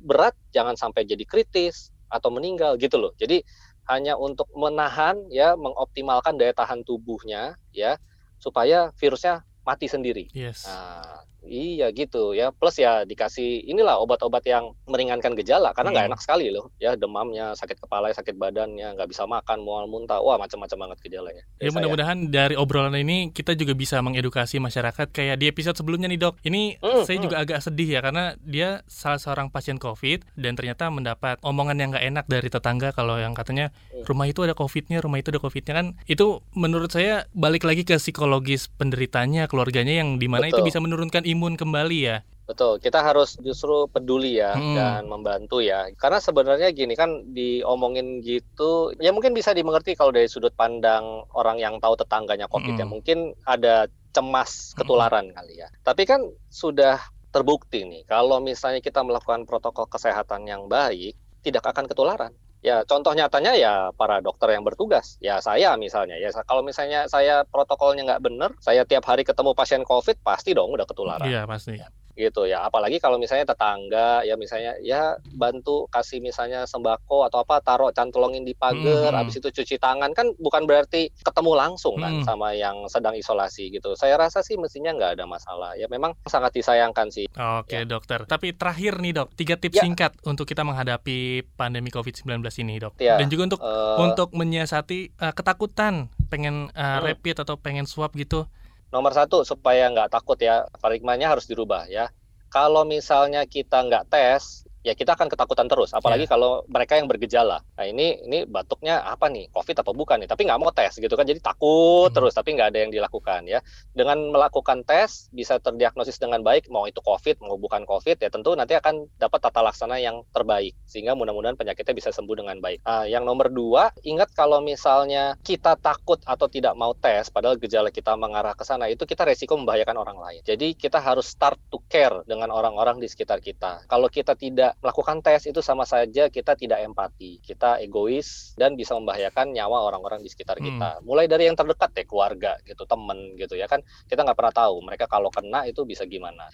berat 0.00 0.34
jangan 0.50 0.74
sampai 0.74 1.04
jadi 1.04 1.22
kritis 1.28 1.92
atau 2.10 2.32
meninggal 2.32 2.80
gitu 2.80 2.98
loh. 2.98 3.12
Jadi 3.20 3.44
hanya 3.88 4.14
untuk 4.18 4.46
menahan 4.54 5.18
ya 5.30 5.58
mengoptimalkan 5.58 6.38
daya 6.38 6.54
tahan 6.54 6.82
tubuhnya 6.86 7.58
ya 7.74 7.98
supaya 8.40 8.90
virusnya 8.96 9.44
mati 9.66 9.86
sendiri. 9.86 10.26
Yes. 10.32 10.64
Nah, 10.64 11.19
iya 11.42 11.88
gitu 11.90 12.32
ya. 12.32 12.50
Plus 12.50 12.76
ya 12.76 13.02
dikasih 13.02 13.64
inilah 13.64 13.96
obat-obat 13.96 14.44
yang 14.44 14.72
meringankan 14.84 15.32
gejala 15.34 15.72
karena 15.72 15.90
nggak 15.90 16.04
Hmm. 16.06 16.12
enak 16.14 16.20
sekali 16.20 16.46
loh 16.48 16.70
ya 16.76 16.94
demamnya, 16.94 17.52
sakit 17.54 17.78
kepala, 17.78 18.10
sakit 18.10 18.34
badannya, 18.34 18.94
nggak 18.94 19.08
bisa 19.08 19.24
makan, 19.24 19.60
mual 19.60 19.86
muntah, 19.86 20.18
wah 20.18 20.36
macam-macam 20.36 20.88
banget 20.88 20.98
gejalanya. 21.02 21.42
Ya 21.56 21.68
Saya- 21.68 21.72
mudah-mudahan 21.72 22.18
dari 22.28 22.54
obrolan 22.54 22.94
ini 22.94 23.30
kita 23.30 23.52
juga 23.52 23.72
bisa 23.72 24.00
mengedukasi 24.00 24.58
masyarakat 24.58 25.08
kayak 25.10 25.36
di 25.36 25.46
episode 25.46 25.76
sebelumnya 25.76 26.08
nih 26.08 26.20
dok. 26.20 26.34
Ini 26.42 26.78
Hmm, 26.78 27.04
saya 27.04 27.16
hmm. 27.16 27.24
juga 27.24 27.36
agak 27.38 27.58
sedih 27.60 27.88
ya 27.88 28.00
karena 28.00 28.24
dia 28.40 28.82
salah 28.86 29.16
seorang 29.16 29.48
pasien 29.48 29.76
COVID 29.76 30.36
dan 30.36 30.54
ternyata 30.54 30.88
mendapat 30.88 31.38
omongan 31.40 31.76
yang 31.76 31.88
nggak 31.90 32.06
enak 32.06 32.24
dari 32.26 32.48
tetangga 32.48 32.90
kalau 32.90 33.16
yang 33.16 33.32
katanya 33.32 33.70
Hmm. 33.90 34.04
rumah 34.04 34.26
itu 34.26 34.42
ada 34.42 34.52
COVID-nya, 34.52 35.00
rumah 35.00 35.16
itu 35.16 35.30
ada 35.30 35.38
COVID-nya 35.38 35.72
kan 35.72 35.86
itu 36.04 36.26
menurut 36.52 36.90
saya 36.90 37.24
balik 37.32 37.62
lagi 37.62 37.82
ke 37.82 37.96
psikologis 37.96 38.68
penderitanya, 38.70 39.46
keluarganya 39.46 39.94
yang 39.94 40.16
di 40.16 40.26
mana 40.26 40.46
itu 40.46 40.58
Betul. 40.58 40.68
bisa 40.68 40.78
menurunkan 40.80 41.22
imun 41.30 41.54
kembali 41.54 41.98
ya. 42.02 42.18
Betul, 42.50 42.82
kita 42.82 42.98
harus 42.98 43.38
justru 43.38 43.86
peduli 43.86 44.42
ya 44.42 44.58
Hmm. 44.58 44.74
dan 44.74 45.02
membantu 45.06 45.62
ya. 45.62 45.86
Karena 45.94 46.18
sebenarnya 46.18 46.74
gini 46.74 46.98
kan 46.98 47.30
diomongin 47.30 48.18
gitu, 48.26 48.90
ya 48.98 49.14
mungkin 49.14 49.38
bisa 49.38 49.54
dimengerti 49.54 49.94
kalau 49.94 50.10
dari 50.10 50.26
sudut 50.26 50.50
pandang 50.58 51.22
orang 51.30 51.62
yang 51.62 51.78
tahu 51.78 51.94
tetangganya 51.94 52.50
COVID 52.50 52.74
ya. 52.74 52.82
Hmm. 52.82 52.98
Mungkin 52.98 53.18
ada 53.46 53.86
cemas 54.10 54.74
ketularan 54.74 55.30
kali 55.30 55.62
ya. 55.62 55.70
Tapi 55.86 56.02
kan 56.02 56.26
sudah 56.50 56.98
terbukti 57.30 57.86
nih 57.86 58.02
kalau 58.10 58.42
misalnya 58.42 58.82
kita 58.82 59.06
melakukan 59.06 59.46
protokol 59.46 59.86
kesehatan 59.86 60.50
yang 60.50 60.66
baik, 60.66 61.14
tidak 61.46 61.62
akan 61.62 61.86
ketularan. 61.86 62.34
Ya, 62.60 62.84
contoh 62.84 63.16
nyatanya 63.16 63.56
ya 63.56 63.74
para 63.96 64.20
dokter 64.20 64.52
yang 64.52 64.64
bertugas. 64.64 65.16
Ya 65.24 65.40
saya 65.40 65.76
misalnya, 65.80 66.20
ya 66.20 66.28
kalau 66.44 66.60
misalnya 66.60 67.08
saya 67.08 67.44
protokolnya 67.48 68.04
nggak 68.04 68.22
benar, 68.24 68.50
saya 68.60 68.84
tiap 68.84 69.08
hari 69.08 69.24
ketemu 69.24 69.56
pasien 69.56 69.82
COVID, 69.84 70.20
pasti 70.20 70.52
dong 70.52 70.72
udah 70.76 70.84
ketularan. 70.84 71.24
Iya 71.24 71.48
pasti. 71.48 71.80
Gitu 72.12 72.44
ya. 72.44 72.62
Apalagi 72.62 72.98
kalau 72.98 73.16
misalnya 73.16 73.46
tetangga 73.46 74.22
ya 74.22 74.34
misalnya 74.34 74.74
ya 74.80 75.14
bantu 75.26 75.86
kasih 75.88 76.18
misalnya 76.18 76.64
sembako 76.64 77.24
atau 77.24 77.40
apa 77.40 77.60
taruh 77.60 77.90
cantolongin 77.90 78.42
di 78.42 78.52
pagar, 78.52 79.10
Hmm. 79.10 79.18
habis 79.18 79.36
itu 79.36 79.48
cuci 79.48 79.76
tangan 79.76 80.10
kan 80.10 80.30
bukan 80.36 80.64
berarti 80.64 81.10
ketemu 81.16 81.52
langsung 81.54 81.96
kan 81.96 82.20
Hmm. 82.20 82.24
sama 82.24 82.52
yang 82.52 82.86
sedang 82.86 83.14
isolasi 83.14 83.70
gitu. 83.70 83.94
Saya 83.94 84.16
rasa 84.16 84.40
sih 84.40 84.54
mestinya 84.54 84.90
nggak 84.90 85.12
ada 85.16 85.24
masalah. 85.24 85.74
Ya 85.74 85.86
memang 85.86 86.16
sangat 86.24 86.52
disayangkan 86.52 87.08
sih. 87.08 87.26
Oke 87.30 87.82
dokter, 87.84 88.24
tapi 88.24 88.52
terakhir 88.52 88.98
nih 88.98 89.12
dok, 89.12 89.28
tiga 89.34 89.54
tips 89.54 89.76
Ya. 89.76 89.82
singkat 89.82 90.12
untuk 90.22 90.44
kita 90.44 90.60
menghadapi 90.60 91.18
pandemi 91.54 91.88
COVID-19 91.88 92.28
ini 92.58 92.78
dok. 92.78 92.98
Ya, 92.98 93.16
Dan 93.16 93.28
juga 93.28 93.44
untuk 93.46 93.60
Eh, 93.60 93.96
untuk 94.00 94.28
menyiasati 94.32 94.98
eh, 95.14 95.32
ketakutan 95.32 96.08
pengen 96.26 96.70
eh, 96.70 96.80
Hmm. 96.80 97.02
rapid 97.02 97.42
atau 97.42 97.56
pengen 97.56 97.84
swab 97.84 98.12
gitu. 98.12 98.46
Nomor 98.90 99.14
satu 99.14 99.46
supaya 99.46 99.86
nggak 99.90 100.10
takut 100.10 100.34
ya 100.42 100.66
paradigmanya 100.82 101.30
harus 101.30 101.46
dirubah 101.46 101.86
ya. 101.86 102.10
Kalau 102.50 102.82
misalnya 102.82 103.46
kita 103.46 103.86
nggak 103.86 104.10
tes, 104.10 104.66
ya 104.80 104.96
kita 104.96 105.16
akan 105.16 105.28
ketakutan 105.28 105.68
terus. 105.68 105.92
Apalagi 105.92 106.24
kalau 106.24 106.64
mereka 106.68 106.96
yang 106.96 107.06
bergejala. 107.06 107.60
Nah 107.76 107.84
ini 107.84 108.24
ini 108.24 108.44
batuknya 108.48 109.04
apa 109.04 109.28
nih? 109.28 109.52
COVID 109.52 109.84
apa 109.84 109.92
bukan 109.92 110.16
nih? 110.24 110.28
Tapi 110.28 110.42
nggak 110.48 110.60
mau 110.60 110.72
tes 110.72 110.96
gitu 110.96 111.12
kan. 111.14 111.24
Jadi 111.28 111.40
takut 111.40 112.08
Hmm. 112.10 112.16
terus. 112.16 112.32
Tapi 112.32 112.56
nggak 112.56 112.68
ada 112.72 112.78
yang 112.80 112.92
dilakukan 112.92 113.44
ya. 113.48 113.60
Dengan 113.92 114.32
melakukan 114.32 114.82
tes 114.84 115.28
bisa 115.34 115.60
terdiagnosis 115.60 116.16
dengan 116.16 116.40
baik. 116.40 116.68
Mau 116.72 116.88
itu 116.88 117.00
COVID 117.04 117.44
mau 117.44 117.56
bukan 117.60 117.84
COVID 117.84 118.16
ya 118.20 118.28
tentu 118.32 118.56
nanti 118.56 118.76
akan 118.76 119.08
dapat 119.20 119.40
tata 119.44 119.60
laksana 119.60 120.00
yang 120.00 120.24
terbaik. 120.32 120.72
Sehingga 120.88 121.12
mudah-mudahan 121.12 121.56
penyakitnya 121.56 121.94
bisa 121.96 122.10
sembuh 122.14 122.36
dengan 122.40 122.56
baik. 122.60 122.84
Ah, 122.84 123.04
yang 123.04 123.24
nomor 123.28 123.52
dua, 123.52 123.92
ingat 124.06 124.32
kalau 124.32 124.62
misalnya 124.64 125.36
kita 125.44 125.76
takut 125.76 126.20
atau 126.24 126.46
tidak 126.46 126.74
mau 126.78 126.94
tes, 126.96 127.28
padahal 127.28 127.58
gejala 127.60 127.90
kita 127.92 128.14
mengarah 128.16 128.54
ke 128.56 128.64
sana, 128.64 128.86
itu 128.88 129.04
kita 129.04 129.26
resiko 129.26 129.56
membahayakan 129.58 129.96
orang 129.98 130.18
lain. 130.18 130.40
Jadi 130.46 130.74
kita 130.78 131.02
harus 131.02 131.28
start 131.28 131.58
to 131.68 131.82
care 131.90 132.22
dengan 132.24 132.48
orang-orang 132.54 133.02
di 133.02 133.08
sekitar 133.10 133.42
kita. 133.42 133.84
Kalau 133.90 134.08
kita 134.08 134.34
tidak 134.38 134.69
melakukan 134.78 135.18
tes, 135.26 135.50
itu 135.50 135.58
sama 135.58 135.82
saja 135.82 136.30
kita 136.30 136.54
tidak 136.54 136.86
empati. 136.86 137.42
Kita 137.42 137.82
egois 137.82 138.54
dan 138.54 138.78
bisa 138.78 138.94
membahayakan 138.94 139.50
nyawa 139.50 139.82
orang-orang 139.90 140.22
di 140.22 140.30
sekitar 140.30 140.62
Hmm. 140.62 140.66
kita. 140.70 140.90
Mulai 141.02 141.26
dari 141.26 141.50
yang 141.50 141.58
terdekat 141.58 141.90
ya, 141.98 142.04
keluarga 142.06 142.52
gitu, 142.62 142.86
temen 142.86 143.34
gitu 143.34 143.58
ya 143.58 143.66
kan. 143.66 143.82
Kita 144.06 144.22
nggak 144.22 144.38
pernah 144.38 144.54
tahu 144.54 144.74
mereka 144.86 145.10
kalau 145.10 145.28
kena 145.34 145.66
itu 145.66 145.82
bisa 145.82 146.06
gimana. 146.06 146.46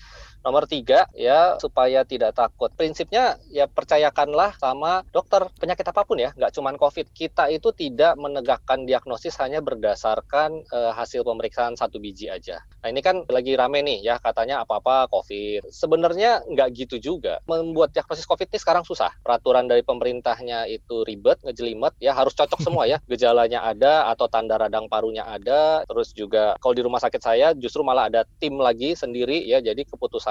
Nomor 0.47 0.71
tiga 0.71 1.11
ya 1.11 1.59
supaya 1.59 2.07
tidak 2.07 2.39
takut. 2.39 2.71
Prinsipnya 2.79 3.35
ya 3.51 3.67
percayakanlah 3.67 4.55
sama 4.55 5.03
dokter 5.11 5.43
penyakit 5.59 5.83
apa 5.91 6.07
pun 6.07 6.23
ya, 6.23 6.31
nggak 6.39 6.55
cuma 6.55 6.71
COVID. 6.79 7.11
Kita 7.11 7.51
itu 7.51 7.75
tidak 7.75 8.15
menegakkan 8.15 8.87
diagnosis 8.87 9.35
hanya 9.43 9.59
berdasarkan 9.59 10.63
eh, 10.71 10.93
hasil 10.95 11.27
pemeriksaan 11.27 11.75
satu 11.75 11.99
biji 11.99 12.31
aja. 12.31 12.63
Nah 12.87 12.95
ini 12.95 13.03
kan 13.03 13.27
lagi 13.27 13.59
rame 13.59 13.83
nih 13.83 14.07
ya 14.07 14.23
katanya 14.23 14.63
apa-apa 14.63 15.11
COVID. 15.11 15.67
Sebenarnya 15.67 16.47
nggak 16.47 16.69
gitu 16.79 17.03
juga. 17.03 17.43
Membuat 17.51 17.91
diagnosis 17.91 18.23
COVID 18.31 18.47
ini 18.47 18.63
sekarang 18.63 18.87
susah. 18.87 19.11
Peraturan 19.27 19.67
dari 19.67 19.83
pemerintahnya 19.83 20.71
itu 20.71 21.03
ribet, 21.03 21.43
ngejelimet 21.43 21.99
ya 21.99 22.15
harus 22.15 22.39
cocok 22.39 22.63
semua 22.63 22.87
ya. 22.87 23.03
Gejalanya 23.11 23.67
ada 23.67 24.07
atau 24.15 24.31
tanda 24.31 24.55
radang 24.55 24.87
parunya 24.87 25.27
ada. 25.27 25.83
Terus 25.91 26.15
juga 26.15 26.55
kalau 26.63 26.79
di 26.79 26.87
rumah 26.87 27.03
sakit 27.03 27.19
saya 27.19 27.51
justru 27.59 27.83
malah 27.83 28.07
ada 28.07 28.23
tim 28.39 28.55
lagi 28.63 28.95
sendiri 28.95 29.43
ya. 29.43 29.59
Jadi 29.59 29.83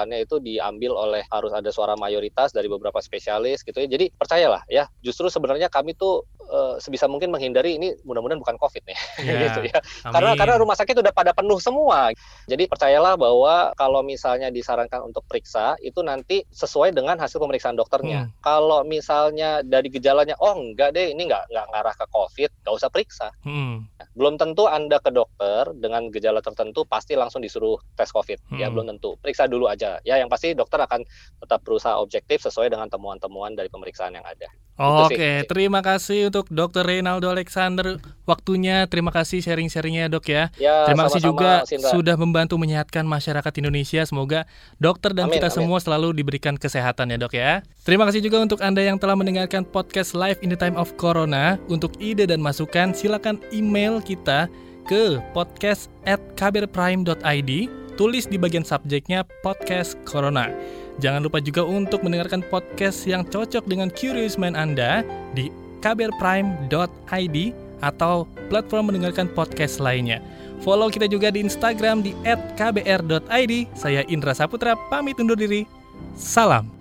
keputusannya 0.06 0.18
itu 0.22 0.36
diambil 0.38 0.92
oleh 0.94 1.22
harus 1.34 1.52
ada 1.52 1.70
suara 1.74 1.98
mayoritas 1.98 2.54
dari 2.54 2.70
beberapa 2.70 3.02
spesialis 3.02 3.66
gitu 3.66 3.82
ya. 3.82 3.88
Jadi 3.90 4.14
percayalah 4.14 4.62
ya. 4.70 4.86
Justru 5.02 5.26
sebenarnya 5.26 5.66
kami 5.66 5.98
tuh 5.98 6.22
eh, 6.46 6.65
sebisa 6.78 7.06
mungkin 7.06 7.28
menghindari 7.30 7.76
ini 7.76 7.94
mudah-mudahan 8.04 8.40
bukan 8.40 8.56
COVID 8.56 8.82
nih 8.86 8.98
Ya, 9.26 9.34
gitu 9.50 9.60
ya. 9.68 9.78
Karena 10.06 10.32
amin. 10.32 10.40
karena 10.40 10.54
rumah 10.60 10.76
sakit 10.76 10.96
udah 10.96 11.12
pada 11.12 11.32
penuh 11.32 11.58
semua. 11.58 12.12
Jadi 12.46 12.68
percayalah 12.68 13.18
bahwa 13.18 13.72
kalau 13.74 14.00
misalnya 14.00 14.48
disarankan 14.48 15.02
untuk 15.02 15.26
periksa 15.26 15.74
itu 15.80 16.00
nanti 16.00 16.46
sesuai 16.52 16.94
dengan 16.94 17.18
hasil 17.18 17.40
pemeriksaan 17.40 17.74
dokternya. 17.74 18.28
Hmm. 18.28 18.32
Kalau 18.40 18.80
misalnya 18.82 19.60
dari 19.66 19.88
gejalanya 19.90 20.36
oh 20.38 20.54
enggak 20.54 20.94
deh 20.94 21.10
ini 21.10 21.26
enggak 21.26 21.48
enggak 21.50 21.66
ngarah 21.72 21.94
ke 21.96 22.06
COVID, 22.08 22.50
nggak 22.62 22.74
usah 22.76 22.90
periksa. 22.92 23.28
Hmm. 23.42 23.88
Belum 24.14 24.36
tentu 24.36 24.68
Anda 24.68 25.02
ke 25.02 25.10
dokter 25.10 25.72
dengan 25.76 26.08
gejala 26.08 26.40
tertentu 26.40 26.86
pasti 26.86 27.18
langsung 27.18 27.42
disuruh 27.42 27.76
tes 27.94 28.08
COVID. 28.10 28.56
Ya 28.56 28.68
Hmm. 28.68 28.74
belum 28.78 28.86
tentu. 28.96 29.16
Periksa 29.18 29.48
dulu 29.48 29.66
aja. 29.66 29.98
Ya 30.04 30.16
yang 30.16 30.28
pasti 30.28 30.52
dokter 30.52 30.78
akan 30.78 31.02
tetap 31.40 31.60
berusaha 31.66 31.96
objektif 31.98 32.40
sesuai 32.42 32.70
dengan 32.70 32.86
temuan-temuan 32.86 33.56
dari 33.56 33.66
pemeriksaan 33.68 34.14
yang 34.14 34.24
ada. 34.24 34.46
Itu 34.76 35.08
Oke, 35.08 35.16
sih. 35.16 35.48
terima 35.48 35.80
kasih 35.80 36.28
untuk 36.28 36.52
Dr. 36.66 36.82
Reynaldo 36.82 37.30
Alexander 37.30 38.02
waktunya. 38.26 38.90
Terima 38.90 39.14
kasih 39.14 39.38
sharing-sharingnya 39.38 40.10
dok 40.10 40.26
ya. 40.26 40.50
Ya, 40.58 40.82
Terima 40.90 41.06
kasih 41.06 41.22
sama-sama, 41.22 41.30
juga 41.30 41.50
Mas 41.62 41.70
Indra. 41.70 41.90
sudah 41.94 42.16
membantu 42.18 42.54
menyehatkan 42.58 43.06
masyarakat 43.06 43.52
Indonesia. 43.62 44.02
Semoga 44.02 44.50
dokter 44.82 45.14
dan 45.14 45.30
Amin, 45.30 45.38
kita 45.38 45.48
amin. 45.48 45.56
semua 45.62 45.78
selalu 45.78 46.10
diberikan 46.18 46.58
kesehatan 46.58 47.14
ya 47.14 47.18
dok 47.22 47.32
ya. 47.38 47.62
Terima 47.86 48.02
kasih 48.10 48.18
juga 48.18 48.42
untuk 48.42 48.58
Anda 48.58 48.82
yang 48.82 48.98
telah 48.98 49.14
mendengarkan 49.14 49.62
podcast 49.62 50.18
Live 50.18 50.42
in 50.42 50.50
the 50.50 50.58
Time 50.58 50.74
of 50.74 50.98
Corona. 50.98 51.54
Untuk 51.70 51.94
ide 52.02 52.26
dan 52.26 52.42
masukan 52.42 52.90
silakan 52.90 53.38
email 53.54 54.02
kita 54.02 54.50
ke 54.90 55.22
podcast 55.30 55.86
at 56.02 56.18
kbrprime.id. 56.34 57.50
Tulis 57.96 58.28
di 58.28 58.36
bagian 58.36 58.60
subjeknya 58.60 59.24
podcast 59.40 59.96
Corona. 60.04 60.52
Jangan 61.00 61.24
lupa 61.24 61.40
juga 61.40 61.64
untuk 61.64 62.04
mendengarkan 62.04 62.44
podcast 62.48 63.04
yang 63.08 63.24
cocok 63.24 63.64
dengan 63.64 63.88
curious 63.88 64.36
mind 64.36 64.56
Anda 64.56 65.00
di 65.32 65.48
kbrprime.id 65.80 67.36
atau 67.84 68.24
platform 68.48 68.94
mendengarkan 68.94 69.28
podcast 69.32 69.82
lainnya. 69.82 70.22
Follow 70.64 70.88
kita 70.88 71.04
juga 71.04 71.28
di 71.28 71.44
Instagram 71.44 72.00
di 72.00 72.16
@kbr.id. 72.56 73.52
Saya 73.76 74.00
Indra 74.08 74.32
Saputra 74.32 74.72
pamit 74.88 75.20
undur 75.20 75.36
diri. 75.36 75.68
Salam. 76.16 76.72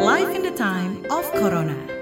Life 0.00 0.32
in 0.34 0.42
the 0.42 0.54
time 0.54 1.04
of 1.12 1.28
Corona. 1.36 1.99